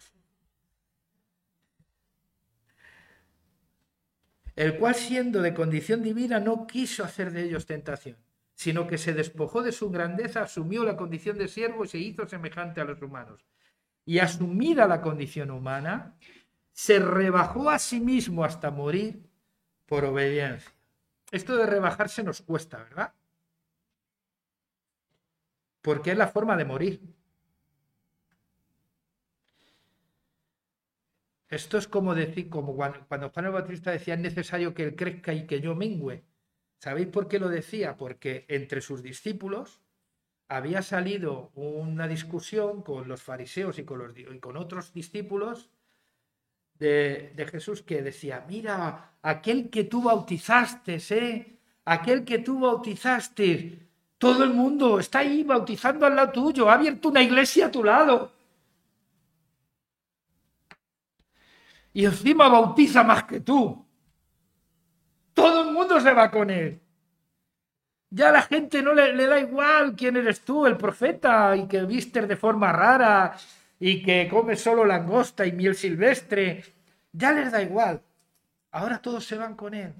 El 4.55 4.77
cual, 4.77 4.95
siendo 4.95 5.41
de 5.41 5.53
condición 5.53 6.01
divina, 6.01 6.39
no 6.39 6.65
quiso 6.65 7.03
hacer 7.03 7.31
de 7.31 7.43
ellos 7.43 7.65
tentación, 7.65 8.17
sino 8.53 8.87
que 8.87 8.97
se 8.97 9.13
despojó 9.13 9.61
de 9.61 9.71
su 9.71 9.89
grandeza, 9.89 10.43
asumió 10.43 10.83
la 10.83 10.95
condición 10.95 11.37
de 11.37 11.47
siervo 11.47 11.85
y 11.85 11.87
se 11.87 11.97
hizo 11.97 12.27
semejante 12.27 12.81
a 12.81 12.85
los 12.85 13.01
humanos. 13.01 13.45
Y 14.05 14.19
asumida 14.19 14.87
la 14.87 15.01
condición 15.01 15.51
humana, 15.51 16.15
se 16.71 16.99
rebajó 16.99 17.69
a 17.69 17.79
sí 17.79 17.99
mismo 17.99 18.43
hasta 18.45 18.71
morir 18.71 19.29
por 19.85 20.05
obediencia 20.05 20.75
esto 21.31 21.57
de 21.57 21.65
rebajarse 21.65 22.23
nos 22.23 22.41
cuesta, 22.41 22.77
¿verdad? 22.77 23.13
Porque 25.81 26.11
es 26.11 26.17
la 26.17 26.27
forma 26.27 26.55
de 26.55 26.65
morir. 26.65 27.01
Esto 31.49 31.77
es 31.77 31.87
como 31.87 32.15
decir, 32.15 32.49
como 32.49 32.75
cuando 32.75 33.29
Juan 33.29 33.45
el 33.45 33.51
Bautista 33.51 33.91
decía 33.91 34.15
es 34.15 34.19
necesario 34.19 34.73
que 34.73 34.83
él 34.83 34.95
crezca 34.95 35.33
y 35.33 35.45
que 35.45 35.61
yo 35.61 35.75
mengüe. 35.75 36.23
¿Sabéis 36.79 37.07
por 37.07 37.27
qué 37.27 37.39
lo 37.39 37.49
decía? 37.49 37.97
Porque 37.97 38.45
entre 38.47 38.81
sus 38.81 39.01
discípulos 39.03 39.81
había 40.47 40.81
salido 40.81 41.51
una 41.55 42.07
discusión 42.07 42.81
con 42.83 43.07
los 43.07 43.21
fariseos 43.21 43.79
y 43.79 43.83
con, 43.83 43.99
los, 43.99 44.17
y 44.17 44.39
con 44.39 44.57
otros 44.57 44.93
discípulos 44.93 45.69
de, 46.77 47.47
Jesús 47.51 47.81
que 47.81 48.01
decía, 48.01 48.45
mira, 48.47 49.13
aquel 49.21 49.69
que 49.69 49.85
tú 49.85 50.03
bautizaste, 50.03 50.99
¿eh? 51.09 51.59
aquel 51.85 52.25
que 52.25 52.39
tú 52.39 52.59
bautizaste, 52.59 53.79
todo 54.17 54.43
el 54.43 54.51
mundo 54.51 54.99
está 54.99 55.19
ahí 55.19 55.43
bautizando 55.43 56.05
al 56.05 56.15
lado 56.15 56.31
tuyo, 56.31 56.69
ha 56.69 56.73
abierto 56.73 57.09
una 57.09 57.21
iglesia 57.21 57.67
a 57.67 57.71
tu 57.71 57.83
lado. 57.83 58.34
Y 61.95 62.03
encima 62.03 62.49
bautiza 62.49 63.05
más 63.05 63.23
que 63.23 63.39
tú. 63.39 63.87
Todo 65.33 65.63
el 65.63 65.73
mundo 65.73 65.97
se 66.01 66.11
va 66.11 66.29
con 66.29 66.49
él. 66.49 66.81
Ya 68.09 68.33
la 68.33 68.41
gente 68.41 68.81
no 68.81 68.93
le, 68.93 69.15
da 69.25 69.39
igual 69.39 69.95
quién 69.95 70.17
eres 70.17 70.41
tú, 70.41 70.65
el 70.65 70.75
profeta, 70.75 71.55
y 71.55 71.69
que 71.69 71.85
vistes 71.85 72.27
de 72.27 72.35
forma 72.35 72.73
rara, 72.73 73.37
y 73.79 74.03
que 74.03 74.27
come 74.29 74.57
solo 74.57 74.83
langosta 74.83 75.45
y 75.45 75.53
miel 75.53 75.73
silvestre, 75.73 76.65
ya 77.13 77.31
les 77.31 77.49
da 77.53 77.61
igual. 77.61 78.01
Ahora 78.71 79.01
todos 79.01 79.23
se 79.23 79.37
van 79.37 79.55
con 79.55 79.73
él. 79.73 79.93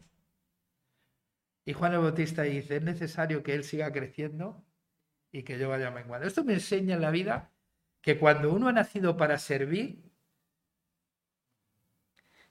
Y 1.63 1.71
Juan 1.71 1.93
el 1.93 1.99
Bautista 1.99 2.41
dice, 2.41 2.75
es 2.75 2.84
necesario 2.84 3.41
que 3.41 3.53
él 3.53 3.63
siga 3.63 3.93
creciendo 3.93 4.62
y 5.31 5.43
que 5.43 5.58
yo 5.58 5.69
vaya 5.69 5.91
menguando. 5.91 6.27
Esto 6.27 6.43
me 6.43 6.55
enseña 6.55 6.95
en 6.95 7.01
la 7.01 7.12
vida 7.12 7.51
que 8.01 8.19
cuando 8.19 8.51
uno 8.51 8.67
ha 8.67 8.73
nacido 8.73 9.15
para 9.15 9.38
servir, 9.38 10.04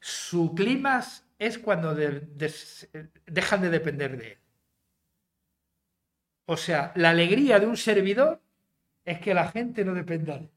su 0.05 0.55
clima 0.55 1.03
es 1.39 1.59
cuando 1.59 1.95
dejan 1.95 3.63
de 3.63 3.71
depender 3.71 4.19
de 4.19 4.33
él. 4.33 4.39
O 6.45 6.59
sea, 6.59 6.93
la 6.95 7.09
alegría 7.09 7.59
de 7.59 7.67
un 7.67 7.79
servidor 7.79 8.43
es 9.07 9.19
que 9.21 9.33
la 9.33 9.49
gente 9.49 9.83
no 9.83 9.95
dependa 9.95 10.35
de 10.35 10.41
él. 10.41 10.51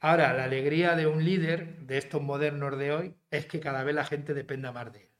Ahora, 0.00 0.32
la 0.32 0.44
alegría 0.44 0.96
de 0.96 1.06
un 1.06 1.24
líder 1.24 1.78
de 1.86 1.98
estos 1.98 2.20
modernos 2.20 2.76
de 2.76 2.90
hoy 2.90 3.14
es 3.30 3.46
que 3.46 3.60
cada 3.60 3.84
vez 3.84 3.94
la 3.94 4.04
gente 4.04 4.34
dependa 4.34 4.72
más 4.72 4.92
de 4.92 5.02
él. 5.02 5.10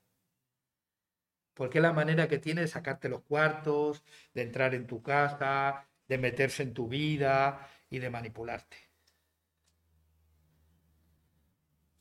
Porque 1.54 1.78
es 1.78 1.82
la 1.82 1.92
manera 1.92 2.26
que 2.26 2.38
tiene 2.38 2.62
de 2.62 2.68
sacarte 2.68 3.08
los 3.08 3.22
cuartos, 3.22 4.02
de 4.34 4.42
entrar 4.42 4.74
en 4.74 4.88
tu 4.88 5.04
casa, 5.04 5.86
de 6.08 6.18
meterse 6.18 6.64
en 6.64 6.74
tu 6.74 6.88
vida 6.88 7.68
y 7.88 8.00
de 8.00 8.10
manipularte. 8.10 8.85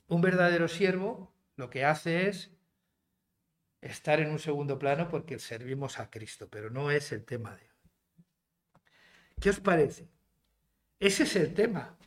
Un 0.07 0.21
verdadero 0.21 0.67
siervo 0.67 1.33
lo 1.55 1.69
que 1.69 1.85
hace 1.85 2.27
es 2.27 2.51
estar 3.81 4.19
en 4.19 4.31
un 4.31 4.39
segundo 4.39 4.77
plano 4.79 5.07
porque 5.09 5.39
servimos 5.39 5.99
a 5.99 6.09
Cristo, 6.09 6.47
pero 6.49 6.69
no 6.69 6.91
es 6.91 7.11
el 7.11 7.23
tema 7.23 7.55
de 7.55 7.63
hoy. 7.63 7.69
¿Qué 9.39 9.49
os 9.49 9.59
parece? 9.59 10.07
Ese 10.99 11.23
es 11.23 11.35
el 11.35 11.53
tema. 11.53 11.97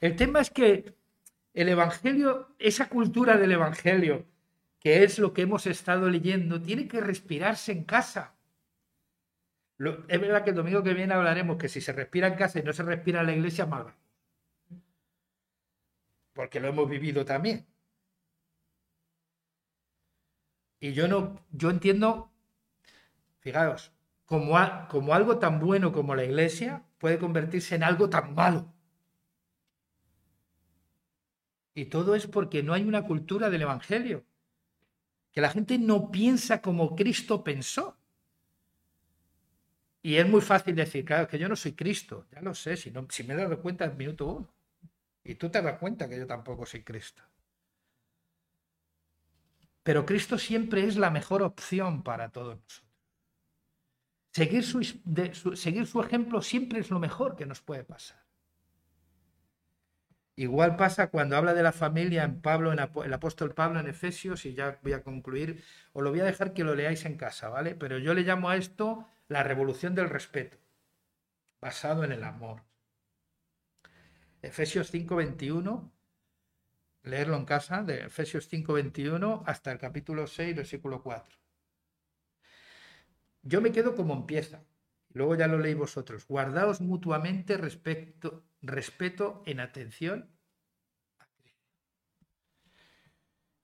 El 0.00 0.16
tema 0.16 0.40
es 0.40 0.50
que 0.50 0.94
el 1.54 1.68
Evangelio, 1.68 2.54
esa 2.58 2.88
cultura 2.88 3.36
del 3.36 3.52
Evangelio, 3.52 4.26
que 4.80 5.04
es 5.04 5.18
lo 5.18 5.32
que 5.32 5.42
hemos 5.42 5.66
estado 5.66 6.08
leyendo, 6.08 6.60
tiene 6.60 6.88
que 6.88 7.00
respirarse 7.00 7.72
en 7.72 7.84
casa. 7.84 8.34
es 9.78 10.20
verdad 10.20 10.44
que 10.44 10.50
el 10.50 10.56
domingo 10.56 10.82
que 10.82 10.94
viene 10.94 11.14
hablaremos 11.14 11.56
que 11.56 11.68
si 11.68 11.80
se 11.80 11.92
respira 11.92 12.28
en 12.28 12.34
casa 12.34 12.58
y 12.58 12.62
no 12.62 12.72
se 12.72 12.82
respira 12.82 13.20
en 13.20 13.26
la 13.26 13.32
iglesia, 13.32 13.66
mal. 13.66 13.94
Porque 16.32 16.60
lo 16.60 16.68
hemos 16.68 16.88
vivido 16.88 17.24
también. 17.24 17.66
Y 20.80 20.94
yo 20.94 21.06
no, 21.06 21.38
yo 21.52 21.70
entiendo, 21.70 22.32
fijaos, 23.38 23.92
como, 24.26 24.56
algo 25.14 25.38
tan 25.38 25.60
bueno 25.60 25.92
como 25.92 26.14
la 26.14 26.24
iglesia 26.24 26.84
puede 26.98 27.18
convertirse 27.18 27.74
en 27.74 27.82
algo 27.82 28.08
tan 28.08 28.34
malo. 28.34 28.72
Y 31.74 31.84
todo 31.86 32.14
es 32.14 32.26
porque 32.26 32.62
no 32.62 32.72
hay 32.72 32.82
una 32.82 33.04
cultura 33.04 33.50
del 33.50 33.62
Evangelio. 33.62 34.24
Que 35.32 35.40
la 35.40 35.50
gente 35.50 35.78
no 35.78 36.10
piensa 36.10 36.60
como 36.60 36.96
Cristo 36.96 37.44
pensó. 37.44 37.96
Y 40.02 40.16
es 40.16 40.28
muy 40.28 40.40
fácil 40.40 40.74
decir, 40.74 41.04
claro, 41.04 41.28
que 41.28 41.38
yo 41.38 41.48
no 41.48 41.56
soy 41.56 41.72
Cristo. 41.72 42.26
Ya 42.32 42.40
lo 42.40 42.54
sé, 42.54 42.76
si, 42.76 42.90
no, 42.90 43.06
si 43.08 43.22
me 43.22 43.34
he 43.34 43.36
dado 43.36 43.60
cuenta 43.60 43.84
en 43.84 43.96
minuto 43.96 44.26
uno. 44.26 44.52
Y 45.24 45.36
tú 45.36 45.50
te 45.50 45.62
das 45.62 45.78
cuenta 45.78 46.08
que 46.08 46.18
yo 46.18 46.26
tampoco 46.26 46.66
soy 46.66 46.82
Cristo. 46.82 47.22
Pero 49.82 50.06
Cristo 50.06 50.38
siempre 50.38 50.84
es 50.84 50.96
la 50.96 51.10
mejor 51.10 51.42
opción 51.42 52.02
para 52.02 52.30
todos 52.30 52.56
nosotros. 52.60 52.92
Seguir 54.32 54.64
su, 54.64 56.00
ejemplo 56.00 56.40
siempre 56.40 56.80
es 56.80 56.90
lo 56.90 56.98
mejor 56.98 57.36
que 57.36 57.46
nos 57.46 57.60
puede 57.60 57.84
pasar. 57.84 58.22
Igual 60.36 60.76
pasa 60.76 61.10
cuando 61.10 61.36
habla 61.36 61.52
de 61.52 61.62
la 61.62 61.72
familia 61.72 62.24
en 62.24 62.40
Pablo, 62.40 62.72
en 62.72 62.78
el 62.78 63.12
apóstol 63.12 63.52
Pablo 63.52 63.80
en 63.80 63.88
Efesios, 63.88 64.46
y 64.46 64.54
ya 64.54 64.78
voy 64.82 64.94
a 64.94 65.02
concluir, 65.02 65.62
os 65.92 66.02
lo 66.02 66.10
voy 66.10 66.20
a 66.20 66.24
dejar 66.24 66.54
que 66.54 66.64
lo 66.64 66.74
leáis 66.74 67.04
en 67.04 67.18
casa, 67.18 67.50
¿vale? 67.50 67.74
Pero 67.74 67.98
yo 67.98 68.14
le 68.14 68.22
llamo 68.22 68.48
a 68.48 68.56
esto 68.56 69.06
la 69.28 69.42
revolución 69.42 69.94
del 69.94 70.08
respeto, 70.08 70.56
basado 71.60 72.02
en 72.02 72.12
el 72.12 72.24
amor. 72.24 72.62
Efesios 74.42 74.90
5:21 74.90 75.92
leerlo 77.04 77.36
en 77.36 77.44
casa, 77.44 77.82
de 77.82 78.04
Efesios 78.06 78.48
5:21 78.48 79.42
hasta 79.46 79.72
el 79.72 79.78
capítulo 79.78 80.26
6, 80.26 80.56
versículo 80.56 81.02
4. 81.02 81.38
Yo 83.42 83.60
me 83.60 83.72
quedo 83.72 83.96
como 83.96 84.14
empieza, 84.14 84.64
luego 85.12 85.34
ya 85.34 85.48
lo 85.48 85.58
leí 85.58 85.74
vosotros. 85.74 86.26
Guardaos 86.26 86.80
mutuamente 86.80 87.56
respecto, 87.56 88.44
respeto 88.60 89.42
en 89.46 89.60
atención 89.60 90.32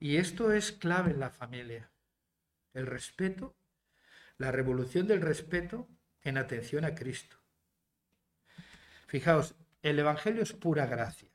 Y 0.00 0.16
esto 0.16 0.52
es 0.52 0.72
clave 0.72 1.10
en 1.10 1.20
la 1.20 1.30
familia. 1.30 1.90
El 2.72 2.86
respeto, 2.86 3.56
la 4.36 4.52
revolución 4.52 5.08
del 5.08 5.20
respeto 5.20 5.88
en 6.22 6.38
atención 6.38 6.84
a 6.84 6.94
Cristo. 6.94 7.36
Fijaos, 9.08 9.56
el 9.88 9.98
Evangelio 9.98 10.42
es 10.42 10.53
pura 10.53 10.87
gracia 10.87 11.31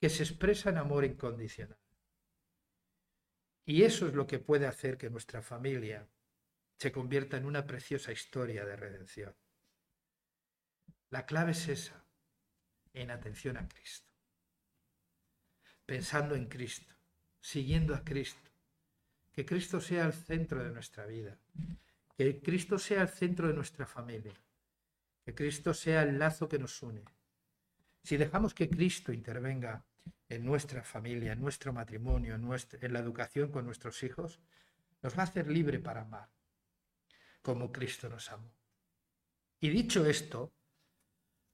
que 0.00 0.10
se 0.10 0.22
expresa 0.22 0.70
en 0.70 0.78
amor 0.78 1.04
incondicional. 1.04 1.78
Y 3.64 3.82
eso 3.82 4.06
es 4.06 4.14
lo 4.14 4.26
que 4.26 4.38
puede 4.38 4.66
hacer 4.66 4.98
que 4.98 5.08
nuestra 5.08 5.40
familia 5.40 6.06
se 6.76 6.92
convierta 6.92 7.38
en 7.38 7.46
una 7.46 7.66
preciosa 7.66 8.12
historia 8.12 8.66
de 8.66 8.76
redención. 8.76 9.34
La 11.08 11.24
clave 11.24 11.52
es 11.52 11.68
esa, 11.68 12.04
en 12.92 13.10
atención 13.10 13.56
a 13.56 13.66
Cristo, 13.66 14.10
pensando 15.86 16.34
en 16.34 16.46
Cristo, 16.48 16.92
siguiendo 17.40 17.94
a 17.94 18.04
Cristo, 18.04 18.50
que 19.32 19.46
Cristo 19.46 19.80
sea 19.80 20.04
el 20.04 20.12
centro 20.12 20.62
de 20.62 20.70
nuestra 20.70 21.06
vida, 21.06 21.38
que 22.16 22.42
Cristo 22.42 22.78
sea 22.78 23.02
el 23.02 23.08
centro 23.08 23.48
de 23.48 23.54
nuestra 23.54 23.86
familia, 23.86 24.34
que 25.24 25.34
Cristo 25.34 25.72
sea 25.72 26.02
el 26.02 26.18
lazo 26.18 26.48
que 26.48 26.58
nos 26.58 26.82
une. 26.82 27.04
Si 28.02 28.16
dejamos 28.16 28.52
que 28.52 28.68
Cristo 28.68 29.12
intervenga 29.12 29.84
en 30.28 30.44
nuestra 30.44 30.82
familia, 30.82 31.32
en 31.32 31.40
nuestro 31.40 31.72
matrimonio, 31.72 32.34
en, 32.34 32.92
la 32.92 32.98
educación 32.98 33.50
con 33.50 33.64
nuestros 33.64 34.02
hijos, 34.02 34.40
nos 35.02 35.16
va 35.16 35.22
a 35.22 35.26
hacer 35.26 35.50
libre 35.50 35.78
para 35.78 36.02
amar, 36.02 36.28
como 37.40 37.72
Cristo 37.72 38.08
nos 38.10 38.30
amó. 38.30 38.52
Y 39.60 39.70
dicho 39.70 40.04
esto, 40.04 40.52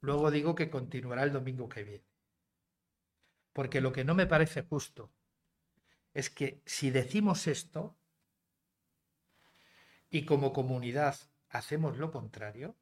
luego 0.01 0.31
digo 0.33 0.55
que 0.57 0.71
continuará 0.71 1.23
el 1.23 1.33
domingo 1.33 1.69
que 1.69 1.85
viene. 1.85 2.11
Porque 3.53 3.81
lo 3.81 3.93
que 3.93 4.05
no 4.05 4.15
me 4.15 4.27
parece 4.27 4.63
justo 4.63 5.13
es 6.13 6.31
que 6.31 6.63
si 6.67 6.91
decimos 6.91 7.47
esto 7.47 7.97
y 10.09 10.25
como 10.25 10.53
comunidad 10.53 11.17
hacemos 11.51 11.99
lo 11.99 12.11
contrario, 12.11 12.77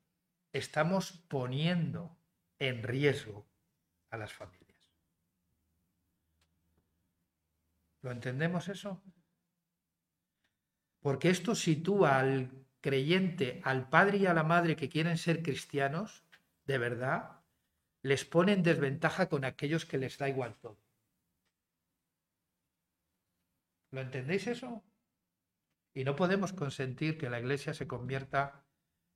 estamos 0.52 1.12
poniendo 1.28 2.16
en 2.58 2.82
riesgo 2.82 3.46
a 4.10 4.16
las 4.16 4.32
familias. 4.32 4.68
¿Lo 8.02 8.10
entendemos 8.10 8.68
eso? 8.68 9.02
Porque 11.00 11.30
esto 11.30 11.54
sitúa 11.54 12.18
al 12.18 12.66
creyente, 12.80 13.60
al 13.64 13.88
padre 13.88 14.18
y 14.18 14.26
a 14.26 14.34
la 14.34 14.44
madre 14.44 14.76
que 14.76 14.88
quieren 14.88 15.18
ser 15.18 15.42
cristianos, 15.42 16.24
de 16.64 16.78
verdad, 16.78 17.40
les 18.02 18.24
pone 18.24 18.52
en 18.52 18.62
desventaja 18.62 19.28
con 19.28 19.44
aquellos 19.44 19.84
que 19.84 19.98
les 19.98 20.18
da 20.18 20.28
igual 20.28 20.56
todo. 20.56 20.78
¿Lo 23.90 24.00
entendéis 24.00 24.46
eso? 24.46 24.84
Y 25.94 26.04
no 26.04 26.14
podemos 26.14 26.52
consentir 26.52 27.18
que 27.18 27.30
la 27.30 27.40
iglesia 27.40 27.74
se 27.74 27.88
convierta 27.88 28.64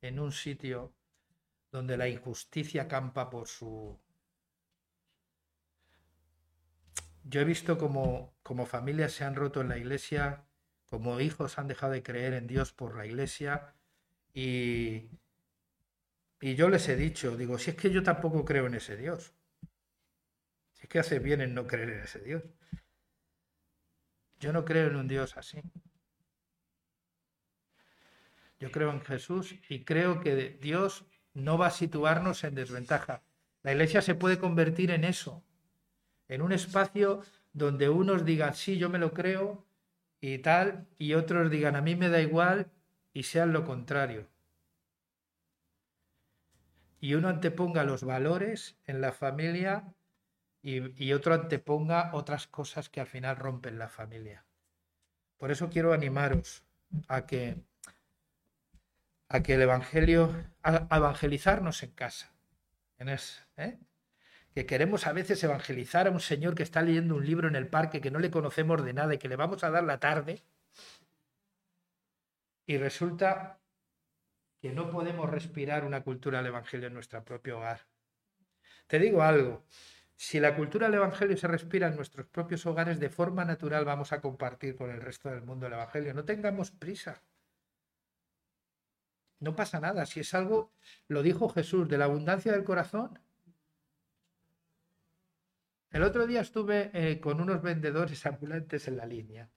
en 0.01 0.19
un 0.19 0.33
sitio 0.33 0.95
donde 1.73 1.97
la 1.97 2.09
injusticia 2.09 2.87
campa 2.87 3.29
por 3.31 3.49
su 3.49 3.99
yo 7.25 7.41
he 7.41 7.45
visto 7.45 7.79
como, 7.79 8.35
como 8.43 8.67
familias 8.67 9.13
se 9.13 9.25
han 9.25 9.37
roto 9.37 9.61
en 9.61 9.69
la 9.69 9.79
iglesia, 9.79 10.45
como 10.87 11.21
hijos 11.21 11.59
han 11.59 11.69
dejado 11.69 11.93
de 11.93 12.03
creer 12.03 12.35
en 12.35 12.47
Dios 12.47 12.73
por 12.73 12.97
la 12.97 13.07
iglesia 13.07 13.75
y, 14.35 15.09
y 16.41 16.55
yo 16.55 16.69
les 16.69 16.89
he 16.89 16.97
dicho, 16.97 17.37
digo, 17.37 17.59
si 17.59 17.71
es 17.71 17.77
que 17.77 17.91
yo 17.91 18.03
tampoco 18.03 18.45
creo 18.45 18.67
en 18.67 18.75
ese 18.75 18.97
Dios. 18.97 19.33
Si 20.75 20.83
es 20.83 20.89
que 20.89 20.99
hace 20.99 21.21
bien 21.21 21.41
en 21.41 21.55
no 21.55 21.67
creer 21.67 21.91
en 21.91 22.01
ese 22.01 22.21
Dios. 22.21 22.43
Yo 24.41 24.53
no 24.53 24.65
creo 24.65 24.89
en 24.89 24.97
un 24.97 25.07
Dios 25.07 25.37
así. 25.37 25.63
Yo 28.59 28.71
creo 28.73 28.91
en 28.91 29.01
Jesús 29.01 29.55
y 29.69 29.85
creo 29.85 30.21
que 30.21 30.59
Dios 30.61 31.07
no 31.35 31.59
va 31.59 31.69
a 31.69 31.71
situarnos 31.71 32.45
en 32.45 32.55
desventaja. 32.55 33.23
La 33.63 33.73
iglesia 33.73 34.03
se 34.03 34.15
puede 34.15 34.39
convertir 34.39 34.91
en 34.91 35.05
eso, 35.05 35.43
en 36.29 36.43
un 36.43 36.53
espacio 36.53 37.23
donde 37.53 37.89
unos 37.89 38.25
digan, 38.25 38.55
sí, 38.55 38.79
yo 38.79 38.89
me 38.89 38.99
lo 38.99 39.13
creo 39.13 39.65
y 40.21 40.39
tal, 40.39 40.87
y 40.99 41.15
otros 41.15 41.51
digan, 41.51 41.77
a 41.77 41.83
mí 41.83 41.97
me 41.97 42.09
da 42.09 42.21
igual 42.21 42.71
y 43.13 43.25
sean 43.25 43.53
lo 43.53 43.65
contrario. 43.65 44.29
Y 47.01 47.15
uno 47.15 47.29
anteponga 47.29 47.85
los 47.85 48.05
valores 48.05 48.77
en 48.87 49.01
la 49.01 49.13
familia 49.13 49.95
y, 50.63 51.05
y 51.05 51.13
otro 51.13 51.35
anteponga 51.35 52.11
otras 52.15 52.47
cosas 52.47 52.89
que 52.89 53.01
al 53.01 53.09
final 53.09 53.37
rompen 53.37 53.79
la 53.79 53.89
familia. 53.89 54.45
Por 55.37 55.51
eso 55.51 55.69
quiero 55.69 55.93
animaros 55.93 56.63
a 57.09 57.27
que, 57.27 57.57
a 59.33 59.43
que 59.43 59.55
el 59.55 59.63
Evangelio, 59.63 60.35
a, 60.63 60.87
evangelizarnos 60.95 61.83
en 61.83 61.91
casa. 61.93 62.35
En 62.99 63.09
¿eh? 63.09 63.79
que 64.55 64.67
queremos 64.67 65.07
a 65.07 65.13
veces 65.13 65.43
evangelizar 65.43 66.07
a 66.07 66.11
un 66.11 66.21
señor 66.21 66.55
que 66.55 66.63
está 66.63 66.83
leyendo 66.83 67.17
un 67.17 67.25
libro 67.25 67.49
en 67.49 67.57
el 67.57 67.67
parque 67.67 68.03
que 68.03 68.11
no 68.11 68.19
le 68.19 68.31
conocemos 68.31 68.85
de 68.85 68.93
nada 68.93 69.15
y 69.15 69.19
que 69.19 69.29
le 69.29 69.37
vamos 69.37 69.65
a 69.65 69.71
dar 69.71 69.85
la 69.85 69.99
tarde, 69.99 70.43
y 72.67 72.77
resulta 72.77 73.59
que 74.61 74.73
no 74.73 74.91
podemos 74.91 75.29
respirar 75.29 75.85
una 75.85 76.03
cultura 76.03 76.39
del 76.39 76.49
Evangelio 76.49 76.87
en 76.87 76.95
nuestro 76.95 77.25
propio 77.25 77.57
hogar. 77.57 77.81
Te 78.87 78.99
digo 78.99 79.23
algo, 79.23 79.65
si 80.15 80.39
la 80.39 80.55
cultura 80.55 80.87
del 80.87 80.97
Evangelio 80.97 81.37
se 81.37 81.49
respira 81.49 81.89
en 81.89 81.97
nuestros 81.97 82.27
propios 82.27 82.65
hogares, 82.67 83.01
de 83.01 83.09
forma 83.09 83.45
natural 83.45 83.85
vamos 83.85 84.13
a 84.13 84.21
compartir 84.21 84.77
con 84.77 84.91
el 84.91 85.01
resto 85.01 85.31
del 85.31 85.43
mundo 85.43 85.67
el 85.67 85.73
Evangelio. 85.73 86.15
No 86.15 86.25
tengamos 86.25 86.71
prisa. 86.71 87.23
No 89.43 89.57
pasa 89.57 89.81
nada. 89.81 90.07
Si 90.07 90.21
es 90.21 90.33
algo, 90.35 90.71
lo 91.09 91.21
dijo 91.21 91.49
Jesús, 91.49 91.89
de 91.89 91.99
la 91.99 92.05
abundancia 92.05 92.53
del 92.53 92.63
corazón, 92.63 93.19
el 95.91 96.05
otro 96.05 96.29
día 96.29 96.41
estuve 96.41 96.91
eh, 96.95 97.19
con 97.19 97.41
unos 97.41 97.61
vendedores 97.61 98.25
ambulantes 98.25 98.87
en 98.87 98.97
la 98.97 99.05
línea. 99.05 99.51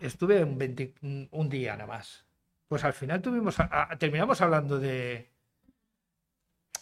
Estuve 0.00 0.44
un, 0.44 1.48
día 1.48 1.72
nada 1.76 1.86
más. 1.86 2.26
Pues 2.68 2.84
al 2.84 2.92
final 2.92 3.22
tuvimos 3.22 3.56
terminamos 3.98 4.42
hablando 4.42 4.78
de, 4.78 5.30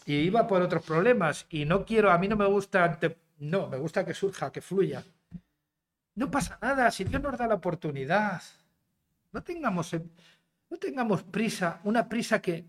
y 0.06 0.14
iba 0.16 0.48
por 0.48 0.60
otros 0.60 0.84
problemas 0.84 1.46
y 1.48 1.66
no 1.66 1.84
quiero, 1.84 2.10
a 2.10 2.18
mí 2.18 2.26
no 2.26 2.36
me 2.36 2.46
gusta, 2.46 2.98
no, 3.38 3.68
me 3.68 3.76
gusta 3.78 4.04
que 4.04 4.12
surja, 4.12 4.50
que 4.50 4.60
fluya. 4.60 5.04
No 6.16 6.32
pasa 6.32 6.58
nada, 6.60 6.90
si 6.90 7.04
Dios 7.04 7.22
nos 7.22 7.38
da 7.38 7.46
la 7.46 7.54
oportunidad, 7.54 8.42
no 9.30 9.42
tengamos, 9.44 9.94
no 10.70 10.76
tengamos 10.78 11.22
prisa, 11.22 11.80
una 11.84 12.08
prisa 12.08 12.40
que, 12.40 12.66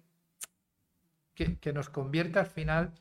que, 1.33 1.73
nos 1.73 1.89
convierta 1.89 2.39
al 2.39 2.47
final 2.47 2.93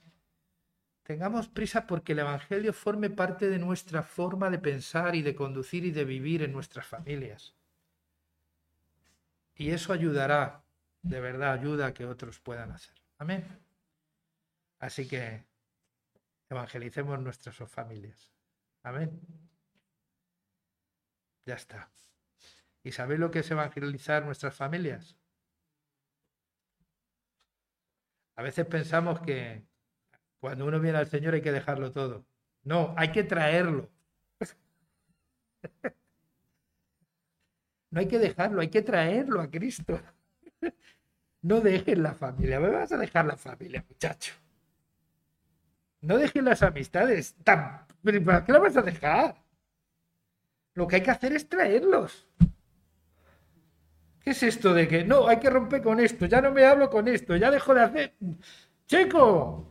Tengamos 1.04 1.48
prisa 1.48 1.86
porque 1.86 2.12
el 2.12 2.20
Evangelio 2.20 2.72
forme 2.72 3.10
parte 3.10 3.50
de 3.50 3.58
nuestra 3.58 4.02
forma 4.02 4.48
de 4.48 4.58
pensar 4.58 5.14
y 5.14 5.20
de 5.20 5.34
conducir 5.34 5.84
y 5.84 5.90
de 5.90 6.06
vivir 6.06 6.42
en 6.42 6.50
nuestras 6.52 6.86
familias. 6.86 7.54
Y 9.54 9.70
eso 9.70 9.92
ayudará, 9.92 10.64
de 11.02 11.20
verdad, 11.20 11.52
ayuda 11.52 11.88
a 11.88 11.94
que 11.94 12.06
otros 12.06 12.40
puedan 12.40 12.72
hacer. 12.72 12.94
Amén. 13.18 13.44
Así 14.78 15.06
que 15.06 15.44
evangelicemos 16.48 17.20
nuestras 17.20 17.56
familias. 17.70 18.32
Amén. 18.82 19.20
Ya 21.44 21.54
está. 21.54 21.90
¿Y 22.84 22.92
sabéis 22.92 23.18
lo 23.18 23.30
que 23.30 23.38
es 23.40 23.50
evangelizar 23.50 24.24
nuestras 24.24 24.54
familias? 24.54 25.16
A 28.36 28.42
veces 28.42 28.66
pensamos 28.66 29.20
que 29.20 29.64
cuando 30.38 30.66
uno 30.66 30.78
viene 30.78 30.98
al 30.98 31.06
Señor 31.06 31.32
hay 31.34 31.40
que 31.40 31.50
dejarlo 31.50 31.92
todo. 31.92 32.26
No, 32.62 32.94
hay 32.96 33.10
que 33.10 33.24
traerlo. 33.24 33.90
No 37.90 38.00
hay 38.00 38.08
que 38.08 38.18
dejarlo, 38.18 38.60
hay 38.60 38.70
que 38.70 38.82
traerlo 38.82 39.40
a 39.40 39.48
Cristo. 39.50 40.00
No 41.42 41.60
dejes 41.60 41.98
la 41.98 42.14
familia. 42.14 42.58
Me 42.58 42.70
vas 42.70 42.90
a 42.90 42.96
dejar 42.96 43.26
la 43.26 43.36
familia, 43.36 43.84
muchacho. 43.86 44.32
No 46.00 46.16
dejes 46.16 46.42
las 46.42 46.62
amistades. 46.62 47.36
¿Para 47.44 47.86
qué 48.46 48.52
la 48.52 48.58
vas 48.58 48.76
a 48.78 48.82
dejar? 48.82 49.44
Lo 50.72 50.88
que 50.88 50.96
hay 50.96 51.02
que 51.02 51.10
hacer 51.10 51.34
es 51.34 51.46
traerlos. 51.46 52.26
¿Qué 54.24 54.30
es 54.30 54.42
esto 54.42 54.72
de 54.72 54.88
que 54.88 55.04
no, 55.04 55.28
hay 55.28 55.38
que 55.38 55.50
romper 55.50 55.82
con 55.82 56.00
esto, 56.00 56.24
ya 56.24 56.40
no 56.40 56.50
me 56.50 56.64
hablo 56.64 56.88
con 56.88 57.08
esto, 57.08 57.36
ya 57.36 57.50
dejo 57.50 57.74
de 57.74 57.82
hacer... 57.82 58.14
Checo, 58.86 59.68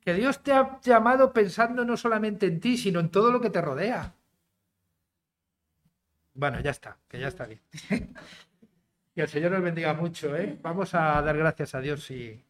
que 0.00 0.14
Dios 0.14 0.44
te 0.44 0.52
ha 0.52 0.80
llamado 0.80 1.32
pensando 1.32 1.84
no 1.84 1.96
solamente 1.96 2.46
en 2.46 2.60
ti, 2.60 2.78
sino 2.78 3.00
en 3.00 3.10
todo 3.10 3.32
lo 3.32 3.40
que 3.40 3.50
te 3.50 3.60
rodea. 3.60 4.14
Bueno, 6.34 6.60
ya 6.60 6.70
está, 6.70 6.98
que 7.08 7.18
ya 7.18 7.26
está 7.26 7.46
bien. 7.46 7.60
y 9.16 9.20
el 9.20 9.28
Señor 9.28 9.50
nos 9.50 9.62
bendiga 9.62 9.92
mucho, 9.92 10.36
¿eh? 10.36 10.56
Vamos 10.62 10.94
a 10.94 11.20
dar 11.20 11.36
gracias 11.36 11.74
a 11.74 11.80
Dios 11.80 12.08
y, 12.12 12.44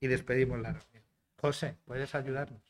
y 0.00 0.06
despedimos 0.06 0.60
la 0.60 0.72
reunión. 0.72 1.02
José, 1.40 1.76
¿puedes 1.84 2.14
ayudarnos? 2.14 2.67